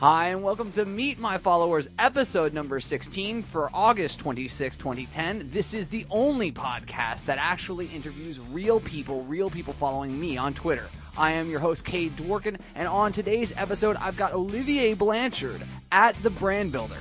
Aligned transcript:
Hi, 0.00 0.28
and 0.28 0.42
welcome 0.42 0.72
to 0.72 0.86
Meet 0.86 1.18
My 1.18 1.36
Followers, 1.36 1.90
episode 1.98 2.54
number 2.54 2.80
16 2.80 3.42
for 3.42 3.68
August 3.74 4.18
26, 4.20 4.78
2010. 4.78 5.50
This 5.50 5.74
is 5.74 5.88
the 5.88 6.06
only 6.08 6.50
podcast 6.50 7.26
that 7.26 7.36
actually 7.38 7.84
interviews 7.88 8.40
real 8.50 8.80
people, 8.80 9.24
real 9.24 9.50
people 9.50 9.74
following 9.74 10.18
me 10.18 10.38
on 10.38 10.54
Twitter. 10.54 10.86
I 11.18 11.32
am 11.32 11.50
your 11.50 11.60
host, 11.60 11.84
Cade 11.84 12.16
Dworkin, 12.16 12.58
and 12.74 12.88
on 12.88 13.12
today's 13.12 13.52
episode, 13.58 13.96
I've 13.96 14.16
got 14.16 14.32
Olivier 14.32 14.94
Blanchard 14.94 15.60
at 15.92 16.16
The 16.22 16.30
Brand 16.30 16.72
Builder. 16.72 16.96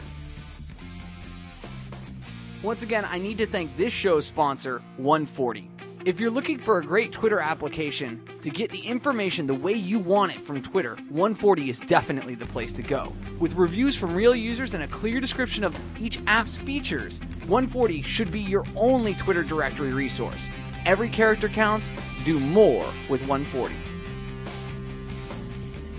Once 2.61 2.83
again, 2.83 3.05
I 3.05 3.17
need 3.17 3.37
to 3.37 3.45
thank 3.45 3.77
this 3.77 3.93
show's 3.93 4.25
sponsor, 4.25 4.81
140. 4.97 5.69
If 6.05 6.17
you're 6.21 6.31
looking 6.31 6.59
for 6.59 6.77
a 6.77 6.83
great 6.83 7.11
Twitter 7.11 7.41
application 7.41 8.23
to 8.41 8.49
get 8.49 8.71
the 8.71 8.79
information 8.79 9.47
the 9.47 9.53
way 9.53 9.73
you 9.73 9.99
want 9.99 10.33
it 10.33 10.39
from 10.39 10.61
Twitter, 10.61 10.95
140 11.09 11.69
is 11.69 11.81
definitely 11.81 12.35
the 12.35 12.45
place 12.45 12.71
to 12.75 12.81
go. 12.81 13.13
With 13.37 13.53
reviews 13.55 13.97
from 13.97 14.15
real 14.15 14.33
users 14.33 14.73
and 14.73 14.81
a 14.81 14.87
clear 14.87 15.19
description 15.19 15.65
of 15.65 15.77
each 16.01 16.17
app's 16.25 16.57
features, 16.57 17.19
140 17.47 18.01
should 18.01 18.31
be 18.31 18.39
your 18.39 18.63
only 18.77 19.13
Twitter 19.15 19.43
directory 19.43 19.91
resource. 19.91 20.47
Every 20.85 21.09
character 21.09 21.49
counts, 21.49 21.91
do 22.23 22.39
more 22.39 22.85
with 23.09 23.27
140. 23.27 23.75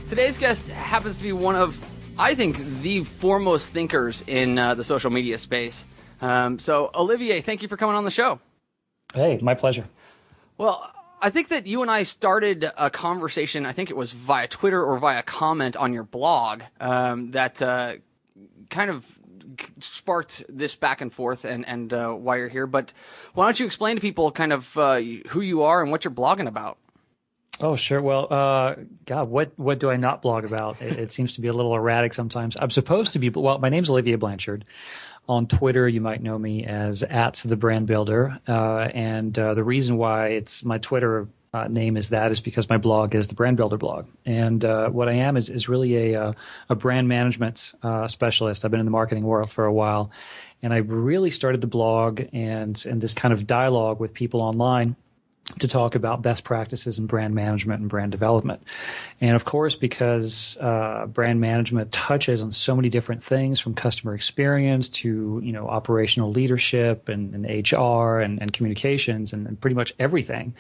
Today's 0.08 0.38
guest 0.38 0.68
happens 0.68 1.18
to 1.18 1.22
be 1.22 1.34
one 1.34 1.56
of, 1.56 1.78
I 2.18 2.34
think, 2.34 2.56
the 2.80 3.04
foremost 3.04 3.74
thinkers 3.74 4.24
in 4.26 4.58
uh, 4.58 4.74
the 4.74 4.82
social 4.82 5.10
media 5.10 5.36
space. 5.36 5.86
Um, 6.22 6.58
so, 6.58 6.90
Olivier, 6.94 7.42
thank 7.42 7.60
you 7.60 7.68
for 7.68 7.76
coming 7.76 7.96
on 7.96 8.04
the 8.04 8.10
show. 8.10 8.40
Hey, 9.14 9.38
my 9.42 9.54
pleasure. 9.54 9.86
Well, 10.56 10.90
I 11.20 11.30
think 11.30 11.48
that 11.48 11.66
you 11.66 11.82
and 11.82 11.90
I 11.90 12.02
started 12.04 12.70
a 12.76 12.90
conversation. 12.90 13.66
I 13.66 13.72
think 13.72 13.90
it 13.90 13.96
was 13.96 14.12
via 14.12 14.48
Twitter 14.48 14.82
or 14.82 14.98
via 14.98 15.22
comment 15.22 15.76
on 15.76 15.92
your 15.92 16.04
blog 16.04 16.62
um, 16.80 17.32
that 17.32 17.60
uh, 17.60 17.94
kind 18.70 18.90
of 18.90 19.18
sparked 19.80 20.44
this 20.48 20.74
back 20.74 21.00
and 21.00 21.12
forth 21.12 21.44
and 21.44 21.66
and 21.66 21.92
uh, 21.92 22.10
why 22.12 22.36
you're 22.36 22.48
here. 22.48 22.66
But 22.66 22.92
why 23.34 23.46
don't 23.46 23.60
you 23.60 23.66
explain 23.66 23.96
to 23.96 24.00
people 24.00 24.30
kind 24.30 24.52
of 24.52 24.76
uh, 24.78 25.00
who 25.28 25.40
you 25.40 25.62
are 25.62 25.82
and 25.82 25.90
what 25.90 26.04
you're 26.04 26.14
blogging 26.14 26.46
about? 26.46 26.78
Oh, 27.62 27.76
sure. 27.76 28.00
Well, 28.00 28.32
uh, 28.32 28.76
God, 29.04 29.28
what 29.28 29.52
what 29.56 29.78
do 29.78 29.90
I 29.90 29.96
not 29.96 30.22
blog 30.22 30.44
about? 30.44 30.80
It, 30.80 30.98
it, 30.98 31.12
seems 31.12 31.34
to 31.34 31.42
be 31.42 31.48
a 31.48 31.52
little 31.52 31.74
erratic 31.74 32.14
sometimes. 32.14 32.56
I'm 32.58 32.70
supposed 32.70 33.12
to 33.12 33.18
be. 33.18 33.28
Well, 33.28 33.58
my 33.58 33.68
name's 33.68 33.90
Olivier 33.90 34.16
Blanchard. 34.16 34.64
On 35.28 35.46
Twitter, 35.46 35.88
you 35.88 36.00
might 36.00 36.22
know 36.22 36.38
me 36.38 36.64
as 36.64 37.02
at 37.04 37.42
the 37.44 37.56
Brand 37.56 37.86
Builder, 37.86 38.38
uh, 38.48 38.88
and 38.92 39.38
uh, 39.38 39.54
the 39.54 39.62
reason 39.62 39.96
why 39.96 40.28
it's 40.28 40.64
my 40.64 40.78
Twitter 40.78 41.28
uh, 41.52 41.66
name 41.68 41.96
is 41.96 42.08
that 42.10 42.30
is 42.30 42.40
because 42.40 42.68
my 42.68 42.78
blog 42.78 43.14
is 43.14 43.28
the 43.28 43.34
Brand 43.34 43.56
Builder 43.56 43.76
blog, 43.76 44.06
and 44.24 44.64
uh, 44.64 44.88
what 44.88 45.08
I 45.08 45.14
am 45.14 45.36
is 45.36 45.48
is 45.48 45.68
really 45.68 46.12
a 46.12 46.22
uh, 46.22 46.32
a 46.68 46.74
brand 46.74 47.08
management 47.08 47.72
uh, 47.82 48.08
specialist. 48.08 48.64
I've 48.64 48.70
been 48.70 48.80
in 48.80 48.86
the 48.86 48.92
marketing 48.92 49.24
world 49.24 49.50
for 49.50 49.64
a 49.64 49.72
while, 49.72 50.10
and 50.62 50.72
I 50.72 50.78
really 50.78 51.30
started 51.30 51.60
the 51.60 51.66
blog 51.66 52.22
and 52.32 52.84
and 52.88 53.00
this 53.00 53.14
kind 53.14 53.32
of 53.32 53.46
dialogue 53.46 54.00
with 54.00 54.14
people 54.14 54.40
online 54.40 54.96
to 55.58 55.68
talk 55.68 55.94
about 55.94 56.22
best 56.22 56.44
practices 56.44 56.98
in 56.98 57.06
brand 57.06 57.34
management 57.34 57.80
and 57.80 57.90
brand 57.90 58.12
development. 58.12 58.62
And 59.20 59.36
of 59.36 59.44
course, 59.44 59.74
because 59.74 60.56
uh, 60.60 61.06
brand 61.06 61.40
management 61.40 61.92
touches 61.92 62.42
on 62.42 62.50
so 62.50 62.76
many 62.76 62.88
different 62.88 63.22
things 63.22 63.60
from 63.60 63.74
customer 63.74 64.14
experience 64.14 64.88
to 64.88 65.40
you 65.42 65.52
know 65.52 65.66
operational 65.68 66.30
leadership 66.30 67.08
and, 67.08 67.34
and 67.34 67.72
HR 67.72 68.20
and, 68.20 68.40
and 68.40 68.52
communications 68.52 69.32
and, 69.32 69.46
and 69.46 69.60
pretty 69.60 69.76
much 69.76 69.92
everything. 69.98 70.54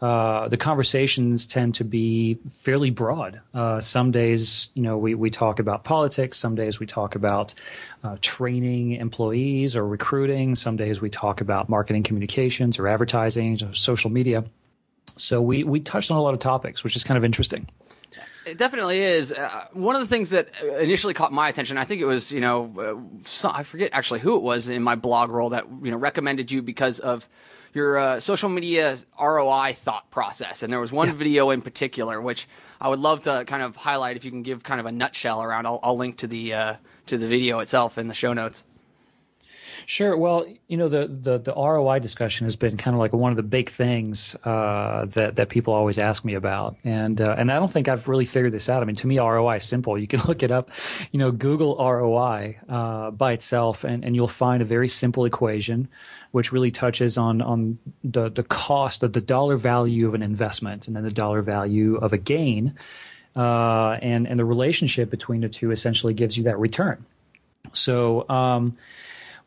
Uh, 0.00 0.48
the 0.48 0.56
conversations 0.56 1.44
tend 1.44 1.74
to 1.74 1.84
be 1.84 2.38
fairly 2.50 2.88
broad. 2.88 3.40
Uh, 3.52 3.80
some 3.80 4.10
days, 4.10 4.70
you 4.74 4.82
know, 4.82 4.96
we, 4.96 5.14
we 5.14 5.28
talk 5.28 5.58
about 5.58 5.84
politics. 5.84 6.38
Some 6.38 6.54
days 6.54 6.80
we 6.80 6.86
talk 6.86 7.14
about 7.14 7.52
uh, 8.02 8.16
training 8.22 8.92
employees 8.92 9.76
or 9.76 9.86
recruiting. 9.86 10.54
Some 10.54 10.76
days 10.76 11.02
we 11.02 11.10
talk 11.10 11.42
about 11.42 11.68
marketing 11.68 12.02
communications 12.02 12.78
or 12.78 12.88
advertising 12.88 13.62
or 13.62 13.74
social 13.74 14.10
media. 14.10 14.44
So 15.16 15.42
we, 15.42 15.64
we 15.64 15.80
touched 15.80 16.10
on 16.10 16.16
a 16.16 16.22
lot 16.22 16.32
of 16.32 16.40
topics, 16.40 16.82
which 16.82 16.96
is 16.96 17.04
kind 17.04 17.18
of 17.18 17.24
interesting. 17.24 17.68
It 18.46 18.56
definitely 18.56 19.00
is. 19.00 19.32
Uh, 19.32 19.66
one 19.74 19.96
of 19.96 20.00
the 20.00 20.06
things 20.06 20.30
that 20.30 20.48
initially 20.80 21.12
caught 21.12 21.30
my 21.30 21.50
attention, 21.50 21.76
I 21.76 21.84
think 21.84 22.00
it 22.00 22.06
was, 22.06 22.32
you 22.32 22.40
know, 22.40 22.72
uh, 22.78 23.28
so, 23.28 23.50
I 23.52 23.64
forget 23.64 23.90
actually 23.92 24.20
who 24.20 24.36
it 24.36 24.42
was 24.42 24.70
in 24.70 24.82
my 24.82 24.96
blogroll 24.96 25.50
that, 25.50 25.66
you 25.82 25.90
know, 25.90 25.98
recommended 25.98 26.50
you 26.50 26.62
because 26.62 27.00
of 27.00 27.28
your 27.72 27.98
uh, 27.98 28.20
social 28.20 28.48
media 28.48 28.96
ROI 29.20 29.74
thought 29.74 30.10
process. 30.10 30.62
And 30.62 30.72
there 30.72 30.80
was 30.80 30.92
one 30.92 31.08
yeah. 31.08 31.14
video 31.14 31.50
in 31.50 31.62
particular 31.62 32.20
which 32.20 32.48
I 32.80 32.88
would 32.88 33.00
love 33.00 33.22
to 33.22 33.44
kind 33.46 33.62
of 33.62 33.76
highlight 33.76 34.16
if 34.16 34.24
you 34.24 34.30
can 34.30 34.42
give 34.42 34.62
kind 34.62 34.80
of 34.80 34.86
a 34.86 34.92
nutshell 34.92 35.42
around. 35.42 35.66
I'll, 35.66 35.80
I'll 35.82 35.96
link 35.96 36.16
to 36.18 36.26
the 36.26 36.54
uh, 36.54 36.74
to 37.06 37.18
the 37.18 37.28
video 37.28 37.58
itself 37.58 37.98
in 37.98 38.08
the 38.08 38.14
show 38.14 38.32
notes. 38.32 38.64
Sure. 39.90 40.16
Well, 40.16 40.46
you 40.68 40.76
know, 40.76 40.88
the, 40.88 41.08
the, 41.08 41.38
the 41.38 41.52
ROI 41.52 41.98
discussion 41.98 42.46
has 42.46 42.54
been 42.54 42.76
kind 42.76 42.94
of 42.94 43.00
like 43.00 43.12
one 43.12 43.32
of 43.32 43.36
the 43.36 43.42
big 43.42 43.68
things 43.68 44.36
uh, 44.44 45.06
that 45.06 45.34
that 45.34 45.48
people 45.48 45.74
always 45.74 45.98
ask 45.98 46.24
me 46.24 46.34
about, 46.34 46.76
and 46.84 47.20
uh, 47.20 47.34
and 47.36 47.50
I 47.50 47.56
don't 47.56 47.72
think 47.72 47.88
I've 47.88 48.06
really 48.06 48.24
figured 48.24 48.52
this 48.52 48.68
out. 48.68 48.84
I 48.84 48.86
mean, 48.86 48.94
to 48.94 49.08
me, 49.08 49.18
ROI 49.18 49.56
is 49.56 49.64
simple. 49.64 49.98
You 49.98 50.06
can 50.06 50.20
look 50.28 50.44
it 50.44 50.52
up, 50.52 50.70
you 51.10 51.18
know, 51.18 51.32
Google 51.32 51.74
ROI 51.76 52.60
uh, 52.68 53.10
by 53.10 53.32
itself, 53.32 53.82
and, 53.82 54.04
and 54.04 54.14
you'll 54.14 54.28
find 54.28 54.62
a 54.62 54.64
very 54.64 54.86
simple 54.86 55.24
equation, 55.24 55.88
which 56.30 56.52
really 56.52 56.70
touches 56.70 57.18
on 57.18 57.42
on 57.42 57.76
the 58.04 58.30
the 58.30 58.44
cost 58.44 59.02
of 59.02 59.12
the 59.12 59.20
dollar 59.20 59.56
value 59.56 60.06
of 60.06 60.14
an 60.14 60.22
investment, 60.22 60.86
and 60.86 60.94
then 60.94 61.02
the 61.02 61.10
dollar 61.10 61.42
value 61.42 61.96
of 61.96 62.12
a 62.12 62.18
gain, 62.18 62.76
uh, 63.34 63.98
and 64.00 64.28
and 64.28 64.38
the 64.38 64.44
relationship 64.44 65.10
between 65.10 65.40
the 65.40 65.48
two 65.48 65.72
essentially 65.72 66.14
gives 66.14 66.38
you 66.38 66.44
that 66.44 66.60
return. 66.60 67.04
So. 67.72 68.28
Um, 68.28 68.74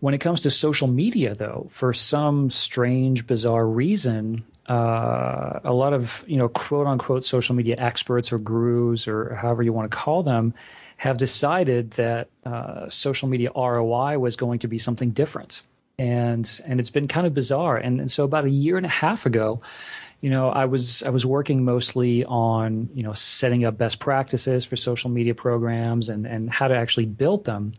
when 0.04 0.14
it 0.14 0.18
comes 0.18 0.42
to 0.42 0.52
social 0.52 0.90
media, 0.90 1.34
though, 1.34 1.66
for 1.70 1.94
some 1.94 2.50
strange, 2.50 3.26
bizarre 3.26 3.66
reason, 3.66 4.44
uh, 4.68 5.62
a 5.64 5.72
lot 5.72 5.94
of 5.94 6.26
you 6.28 6.36
know 6.36 6.50
quote 6.50 6.88
unquote 6.88 7.24
social 7.24 7.56
media 7.56 7.76
experts 7.78 8.34
or 8.34 8.38
gurus 8.38 9.08
or 9.08 9.34
however 9.36 9.64
you 9.64 9.72
want 9.72 9.90
to 9.90 9.98
call 9.98 10.22
them 10.22 10.54
have 10.98 11.16
decided 11.16 11.92
that 11.92 12.28
uh, 12.46 12.90
social 12.90 13.30
media 13.30 13.50
ROI 13.56 14.20
was 14.20 14.36
going 14.36 14.60
to 14.60 14.68
be 14.68 14.78
something 14.78 15.12
different, 15.12 15.64
and 15.98 16.62
and 16.66 16.82
it's 16.82 16.92
been 16.92 17.08
kind 17.08 17.26
of 17.26 17.34
bizarre. 17.34 17.78
And, 17.78 18.02
and 18.02 18.12
so 18.12 18.26
about 18.26 18.46
a 18.46 18.50
year 18.50 18.76
and 18.76 18.86
a 18.86 18.90
half 18.90 19.26
ago, 19.26 19.62
you 20.24 20.30
know, 20.30 20.48
I 20.48 20.64
was 20.64 21.04
I 21.04 21.10
was 21.10 21.26
working 21.26 21.66
mostly 21.66 22.24
on 22.24 22.90
you 22.96 23.04
know 23.04 23.12
setting 23.12 23.66
up 23.66 23.78
best 23.78 24.00
practices 24.00 24.64
for 24.64 24.78
social 24.78 25.10
media 25.10 25.36
programs 25.36 26.08
and 26.08 26.26
and 26.26 26.50
how 26.50 26.70
to 26.70 26.78
actually 26.78 27.08
build 27.08 27.44
them, 27.44 27.74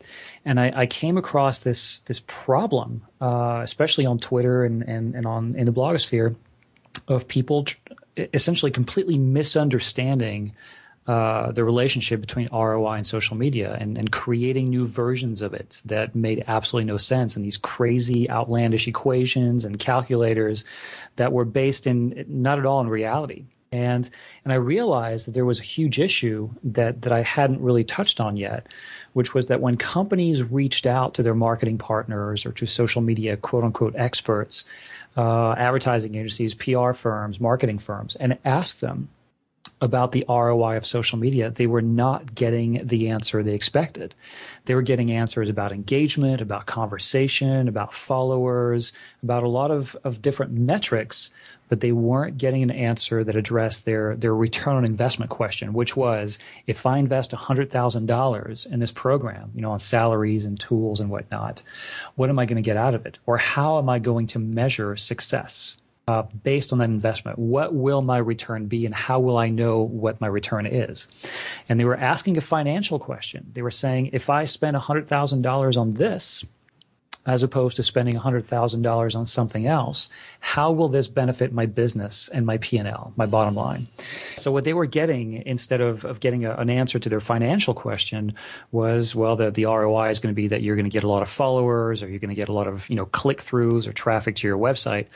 and 0.45 0.61
I, 0.61 0.71
I 0.77 0.85
came 0.85 1.17
across 1.17 1.61
this 1.61 2.01
this 2.01 2.23
problem, 2.27 3.01
uh, 3.19 3.61
especially 3.63 4.05
on 4.05 4.19
Twitter 4.19 4.63
and, 4.63 4.83
and 4.83 5.15
and 5.15 5.25
on 5.25 5.55
in 5.55 5.65
the 5.65 5.73
blogosphere, 5.73 6.37
of 7.09 7.27
people 7.29 7.65
tr- 7.65 7.79
essentially 8.35 8.71
completely 8.71 9.17
misunderstanding 9.17 10.53
uh, 11.07 11.53
the 11.53 11.65
relationship 11.65 12.21
between 12.21 12.49
ROI 12.51 12.95
and 12.95 13.07
social 13.07 13.37
media 13.37 13.77
and, 13.79 13.99
and 13.99 14.11
creating 14.11 14.71
new 14.71 14.87
versions 14.87 15.43
of 15.43 15.53
it 15.53 15.83
that 15.85 16.15
made 16.15 16.43
absolutely 16.47 16.87
no 16.91 16.97
sense 16.97 17.37
and 17.37 17.45
these 17.45 17.59
crazy 17.59 18.29
outlandish 18.31 18.89
equations 18.89 19.67
and 19.67 19.79
calculators 19.79 20.65
that 21.17 21.33
were 21.33 21.45
based 21.45 21.87
in 21.87 22.25
not 22.27 22.59
at 22.59 22.65
all 22.65 22.81
in 22.81 22.89
reality. 22.89 23.45
And 23.71 24.09
and 24.45 24.53
I 24.53 24.57
realized 24.57 25.27
that 25.27 25.33
there 25.33 25.45
was 25.45 25.59
a 25.59 25.65
huge 25.65 25.99
issue 25.99 26.49
that 26.63 27.03
that 27.03 27.13
I 27.13 27.23
hadn't 27.23 27.61
really 27.61 27.85
touched 27.85 28.21
on 28.21 28.37
yet, 28.37 28.69
which 29.15 29.35
was 29.35 29.49
that 29.49 29.61
when 29.61 29.77
companies 29.77 30.43
reached 30.45 30.87
out 30.87 31.13
to 31.15 31.23
their 31.23 31.35
marketing 31.35 31.77
partners 31.77 32.47
or 32.47 32.53
to 32.53 32.67
social 32.67 33.03
media 33.03 33.37
quote 33.37 33.65
unquote 33.65 33.95
experts, 33.97 34.65
uh, 35.17 35.53
advertising 35.59 36.15
agencies, 36.15 36.55
PR 36.55 36.93
firms, 36.93 37.41
marketing 37.41 37.79
firms, 37.79 38.15
and 38.17 38.39
asked 38.45 38.81
them 38.81 39.09
about 39.81 40.13
the 40.13 40.25
ROI 40.29 40.77
of 40.77 40.87
social 40.87 41.19
media, 41.19 41.51
they 41.51 41.67
were 41.67 41.83
not 41.83 42.35
getting 42.35 42.87
the 42.87 43.09
answer 43.09 43.43
they 43.43 43.55
expected. 43.55 44.15
They 44.65 44.75
were 44.75 44.83
getting 44.83 45.11
answers 45.11 45.49
about 45.49 45.73
engagement, 45.73 46.41
about 46.41 46.67
conversation, 46.67 47.69
about 47.69 47.93
followers, 47.93 48.93
about 49.23 49.43
a 49.43 49.49
lot 49.49 49.71
of, 49.71 49.97
of 50.05 50.23
different 50.23 50.53
metrics, 50.53 51.31
but 51.69 51.81
they 51.81 51.93
weren't 51.93 52.39
getting 52.39 52.63
an 52.63 52.71
answer 52.71 53.25
that 53.25 53.37
addressed 53.37 53.85
their, 53.85 54.17
their 54.17 54.35
return 54.35 54.77
on 54.77 54.85
investment 54.85 55.31
question, 55.31 55.73
which 55.73 55.97
was 55.97 56.39
if 56.67 56.87
I 56.87 56.99
invest 56.99 57.33
$100,000 57.33 58.73
in 58.73 58.81
this 58.81 58.93
program, 58.93 59.51
you 59.55 59.61
know, 59.61 59.73
on 59.73 59.81
salaries 59.81 60.45
and 60.45 60.59
tools 60.59 61.01
and 61.01 61.11
whatnot, 61.11 61.63
what 62.15 62.31
am 62.31 62.39
I 62.39 62.47
going 62.47 62.57
to 62.57 62.63
get 62.63 62.77
out 62.77 62.95
of 62.95 63.07
it? 63.07 63.19
Or 63.27 63.39
how 63.39 63.79
am 63.79 63.89
I 63.89 63.99
going 63.99 64.29
to 64.29 64.39
measure 64.39 64.97
success? 64.97 65.77
Uh, 66.07 66.23
based 66.43 66.73
on 66.73 66.79
that 66.79 66.85
investment. 66.85 67.39
What 67.39 67.75
will 67.75 68.03
my 68.03 68.19
return 68.19 68.67
be, 68.67 68.87
and 68.87 68.95
how 68.95 69.21
will 69.21 69.39
I 69.39 69.49
know 69.49 69.81
what 69.81 70.21
my 70.21 70.27
return 70.27 70.67
is? 70.67 71.09
And 71.69 71.81
they 71.81 71.85
were 71.85 71.97
asking 71.97 72.37
a 72.37 72.43
financial 72.43 72.99
question. 72.99 73.51
They 73.53 73.63
were 73.63 73.71
saying, 73.71 74.11
if 74.13 74.29
I 74.29 74.45
spend 74.45 74.77
$100,000 74.77 75.81
on 75.81 75.95
this, 75.95 76.45
as 77.27 77.43
opposed 77.43 77.77
to 77.77 77.83
spending 77.83 78.17
$100,000 78.17 79.17
on 79.17 79.27
something 79.27 79.67
else, 79.67 80.11
how 80.41 80.71
will 80.73 80.89
this 80.89 81.09
benefit 81.09 81.53
my 81.53 81.67
business 81.67 82.29
and 82.29 82.45
my 82.45 82.59
P&L, 82.59 83.13
my 83.17 83.27
bottom 83.27 83.55
line? 83.55 83.87
So 84.37 84.53
what 84.53 84.65
they 84.65 84.75
were 84.75 84.87
getting 84.87 85.43
instead 85.47 85.81
of, 85.81 86.05
of 86.05 86.21
getting 86.21 86.45
a, 86.45 86.55
an 86.57 86.69
answer 86.69 86.99
to 86.99 87.09
their 87.09 87.21
financial 87.21 87.73
question 87.73 88.35
was, 88.73 89.15
well, 89.15 89.37
the, 89.37 89.51
the 89.51 89.65
ROI 89.65 90.11
is 90.11 90.21
going 90.21 90.35
to 90.35 90.37
be 90.37 90.49
that 90.49 90.63
you're 90.63 90.77
going 90.77 90.85
to 90.85 90.91
get 90.91 91.05
a 91.05 91.09
lot 91.09 91.23
of 91.23 91.29
followers 91.29 92.03
or 92.03 92.09
you're 92.09 92.19
going 92.19 92.29
to 92.29 92.35
get 92.35 92.49
a 92.49 92.53
lot 92.53 92.67
of, 92.67 92.89
you 92.91 92.97
know, 92.97 93.07
click 93.07 93.39
throughs 93.39 93.89
or 93.89 93.93
traffic 93.93 94.37
to 94.37 94.47
your 94.47 94.59
website. 94.59 95.07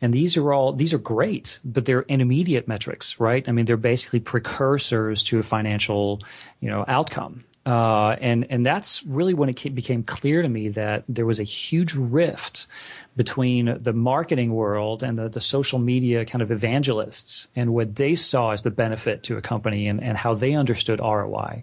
And 0.00 0.12
these 0.12 0.36
are 0.36 0.52
all, 0.52 0.72
these 0.72 0.94
are 0.94 0.98
great, 0.98 1.58
but 1.64 1.84
they're 1.84 2.02
intermediate 2.02 2.66
metrics, 2.66 3.20
right? 3.20 3.46
I 3.46 3.52
mean, 3.52 3.66
they're 3.66 3.76
basically 3.76 4.20
precursors 4.20 5.22
to 5.24 5.38
a 5.38 5.42
financial, 5.42 6.22
you 6.60 6.70
know, 6.70 6.84
outcome. 6.88 7.44
Uh, 7.68 8.16
and 8.22 8.46
and 8.48 8.64
that's 8.64 9.04
really 9.04 9.34
when 9.34 9.50
it 9.50 9.74
became 9.74 10.02
clear 10.02 10.40
to 10.40 10.48
me 10.48 10.70
that 10.70 11.04
there 11.06 11.26
was 11.26 11.38
a 11.38 11.44
huge 11.44 11.92
rift 11.92 12.66
between 13.14 13.76
the 13.82 13.92
marketing 13.92 14.54
world 14.54 15.02
and 15.02 15.18
the, 15.18 15.28
the 15.28 15.40
social 15.40 15.78
media 15.78 16.24
kind 16.24 16.40
of 16.40 16.50
evangelists 16.50 17.48
and 17.54 17.74
what 17.74 17.96
they 17.96 18.14
saw 18.14 18.52
as 18.52 18.62
the 18.62 18.70
benefit 18.70 19.22
to 19.22 19.36
a 19.36 19.42
company 19.42 19.86
and, 19.86 20.02
and 20.02 20.16
how 20.16 20.32
they 20.32 20.54
understood 20.54 20.98
ROI 20.98 21.62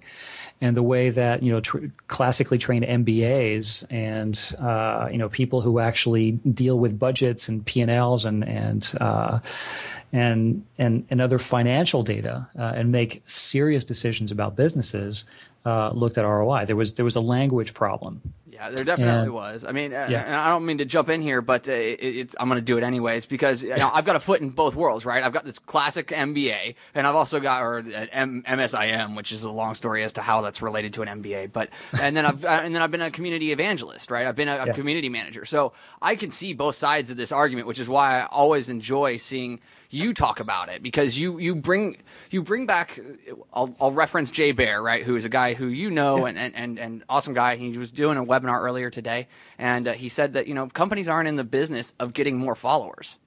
and 0.61 0.77
the 0.77 0.83
way 0.83 1.09
that 1.09 1.41
you 1.41 1.51
know 1.51 1.59
tr- 1.59 1.87
classically 2.07 2.59
trained 2.59 2.85
MBAs 2.85 3.83
and 3.89 4.39
uh, 4.59 5.09
you 5.11 5.17
know 5.17 5.27
people 5.27 5.61
who 5.61 5.79
actually 5.79 6.33
deal 6.33 6.77
with 6.77 6.99
budgets 6.99 7.49
and 7.49 7.65
P 7.65 7.81
and 7.81 7.89
Ls 7.89 8.25
and 8.25 8.47
and 8.47 8.93
uh, 9.01 9.39
and 10.13 10.63
and 10.77 11.03
and 11.09 11.19
other 11.19 11.39
financial 11.39 12.03
data 12.03 12.47
uh, 12.59 12.73
and 12.75 12.91
make 12.91 13.23
serious 13.25 13.83
decisions 13.83 14.29
about 14.29 14.55
businesses 14.55 15.25
uh, 15.65 15.91
looked 15.91 16.17
at 16.17 16.21
ROI. 16.23 16.65
There 16.65 16.75
was 16.75 16.93
there 16.93 17.05
was 17.05 17.15
a 17.15 17.21
language 17.21 17.73
problem. 17.73 18.21
Yeah, 18.55 18.69
there 18.69 18.85
definitely 18.85 19.23
and, 19.23 19.33
was. 19.33 19.65
I 19.65 19.73
mean, 19.73 19.93
uh, 19.93 20.07
yeah. 20.09 20.23
and 20.23 20.33
I 20.33 20.47
don't 20.47 20.65
mean 20.65 20.77
to 20.77 20.85
jump 20.85 21.09
in 21.09 21.21
here, 21.21 21.41
but 21.41 21.67
uh, 21.67 21.73
it, 21.73 22.33
I'm 22.39 22.47
going 22.47 22.57
to 22.57 22.65
do 22.65 22.77
it 22.77 22.83
anyways 22.83 23.25
because 23.25 23.61
you 23.61 23.75
know, 23.75 23.91
I've 23.93 24.05
got 24.05 24.15
a 24.15 24.19
foot 24.21 24.39
in 24.39 24.49
both 24.49 24.75
worlds, 24.75 25.05
right? 25.05 25.21
I've 25.21 25.33
got 25.33 25.43
this 25.43 25.59
classic 25.59 26.07
MBA, 26.07 26.75
and 26.93 27.05
I've 27.05 27.15
also 27.15 27.41
got 27.41 27.63
or 27.63 27.79
uh, 27.79 28.05
M- 28.11 28.43
MSIM, 28.47 29.17
which 29.17 29.33
is 29.33 29.43
a 29.43 29.51
long 29.51 29.75
story 29.75 30.03
as 30.03 30.13
to 30.13 30.21
how 30.21 30.39
that's 30.41 30.61
related 30.61 30.93
to 30.93 31.01
an 31.01 31.21
MBA. 31.21 31.51
But 31.51 31.69
and 32.01 32.15
then 32.15 32.25
I've 32.25 32.45
uh, 32.45 32.61
and 32.63 32.73
then 32.73 32.81
I've 32.81 32.91
been 32.91 33.01
a 33.01 33.11
community 33.11 33.51
evangelist, 33.51 34.09
right? 34.09 34.25
I've 34.25 34.37
been 34.37 34.47
a, 34.47 34.55
a 34.55 34.65
yeah. 34.67 34.73
community 34.73 35.09
manager, 35.09 35.43
so 35.43 35.73
I 36.01 36.15
can 36.15 36.31
see 36.31 36.53
both 36.53 36.75
sides 36.75 37.11
of 37.11 37.17
this 37.17 37.33
argument, 37.33 37.67
which 37.67 37.79
is 37.79 37.89
why 37.89 38.21
I 38.21 38.25
always 38.27 38.69
enjoy 38.69 39.17
seeing 39.17 39.59
you 39.95 40.13
talk 40.13 40.39
about 40.39 40.69
it 40.69 40.83
because 40.83 41.17
you 41.17 41.39
you 41.39 41.55
bring 41.55 41.97
you 42.29 42.43
bring 42.43 42.65
back. 42.65 42.99
I'll, 43.53 43.75
I'll 43.79 43.91
reference 43.91 44.29
Jay 44.29 44.51
Baer, 44.51 44.81
right, 44.81 45.03
who 45.03 45.15
is 45.15 45.25
a 45.25 45.29
guy 45.29 45.53
who 45.53 45.67
you 45.67 45.89
know 45.89 46.25
and, 46.25 46.37
and, 46.37 46.55
and 46.55 46.77
and 46.77 47.03
awesome 47.09 47.33
guy. 47.33 47.55
He 47.55 47.77
was 47.77 47.91
doing 47.91 48.17
a 48.17 48.25
webinar 48.25 48.61
earlier 48.61 48.89
today, 48.89 49.27
and 49.57 49.87
uh, 49.87 49.93
he 49.93 50.09
said 50.09 50.33
that 50.33 50.47
you 50.47 50.53
know 50.53 50.67
companies 50.67 51.07
aren't 51.07 51.29
in 51.29 51.37
the 51.37 51.43
business 51.43 51.95
of 51.99 52.13
getting 52.13 52.37
more 52.37 52.55
followers. 52.55 53.17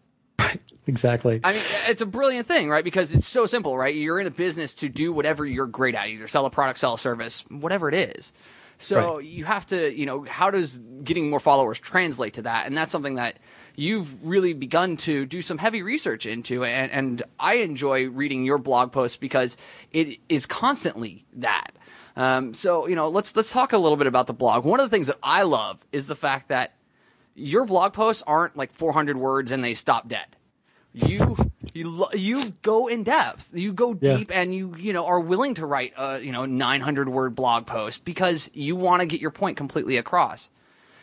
exactly. 0.86 1.40
I 1.42 1.54
mean, 1.54 1.62
it's 1.88 2.02
a 2.02 2.06
brilliant 2.06 2.46
thing, 2.46 2.68
right? 2.68 2.84
Because 2.84 3.12
it's 3.12 3.26
so 3.26 3.46
simple, 3.46 3.76
right? 3.76 3.94
You're 3.94 4.20
in 4.20 4.26
a 4.26 4.30
business 4.30 4.74
to 4.74 4.88
do 4.88 5.12
whatever 5.12 5.44
you're 5.44 5.66
great 5.66 5.94
at, 5.94 6.08
either 6.08 6.28
sell 6.28 6.46
a 6.46 6.50
product, 6.50 6.78
sell 6.78 6.94
a 6.94 6.98
service, 6.98 7.44
whatever 7.48 7.88
it 7.88 7.94
is. 7.94 8.32
So 8.78 9.16
right. 9.16 9.24
you 9.24 9.44
have 9.44 9.66
to, 9.66 9.92
you 9.92 10.06
know, 10.06 10.22
how 10.22 10.50
does 10.50 10.78
getting 10.78 11.30
more 11.30 11.40
followers 11.40 11.80
translate 11.80 12.34
to 12.34 12.42
that? 12.42 12.66
And 12.66 12.76
that's 12.76 12.92
something 12.92 13.16
that 13.16 13.38
you've 13.78 14.26
really 14.26 14.52
begun 14.52 14.96
to 14.96 15.24
do 15.24 15.40
some 15.40 15.58
heavy 15.58 15.82
research 15.82 16.26
into. 16.26 16.64
And, 16.64 16.90
and 16.90 17.22
I 17.38 17.54
enjoy 17.54 18.08
reading 18.08 18.44
your 18.44 18.58
blog 18.58 18.90
posts 18.90 19.16
because 19.16 19.56
it 19.92 20.18
is 20.28 20.46
constantly 20.46 21.24
that. 21.34 21.70
Um, 22.16 22.52
so 22.52 22.88
you 22.88 22.96
know, 22.96 23.08
let's 23.08 23.36
let's 23.36 23.52
talk 23.52 23.72
a 23.72 23.78
little 23.78 23.96
bit 23.96 24.08
about 24.08 24.26
the 24.26 24.34
blog. 24.34 24.64
One 24.64 24.80
of 24.80 24.90
the 24.90 24.94
things 24.94 25.06
that 25.06 25.18
I 25.22 25.42
love 25.42 25.86
is 25.92 26.08
the 26.08 26.16
fact 26.16 26.48
that 26.48 26.74
your 27.36 27.64
blog 27.64 27.92
posts 27.92 28.24
aren't 28.26 28.56
like 28.56 28.72
400 28.72 29.16
words 29.16 29.52
and 29.52 29.62
they 29.62 29.74
stop 29.74 30.08
dead. 30.08 30.26
You 30.92 31.36
you 31.72 32.06
you 32.12 32.54
go 32.62 32.88
in 32.88 33.04
depth. 33.04 33.50
You 33.52 33.72
go 33.72 33.94
deep, 33.94 34.30
yeah. 34.30 34.40
and 34.40 34.52
you 34.52 34.74
you 34.76 34.92
know 34.92 35.06
are 35.06 35.20
willing 35.20 35.54
to 35.54 35.66
write 35.66 35.92
a 35.96 36.18
you 36.18 36.32
know 36.32 36.44
900 36.44 37.08
word 37.08 37.36
blog 37.36 37.66
post 37.66 38.04
because 38.04 38.50
you 38.52 38.74
want 38.74 39.02
to 39.02 39.06
get 39.06 39.20
your 39.20 39.30
point 39.30 39.56
completely 39.56 39.96
across. 39.96 40.50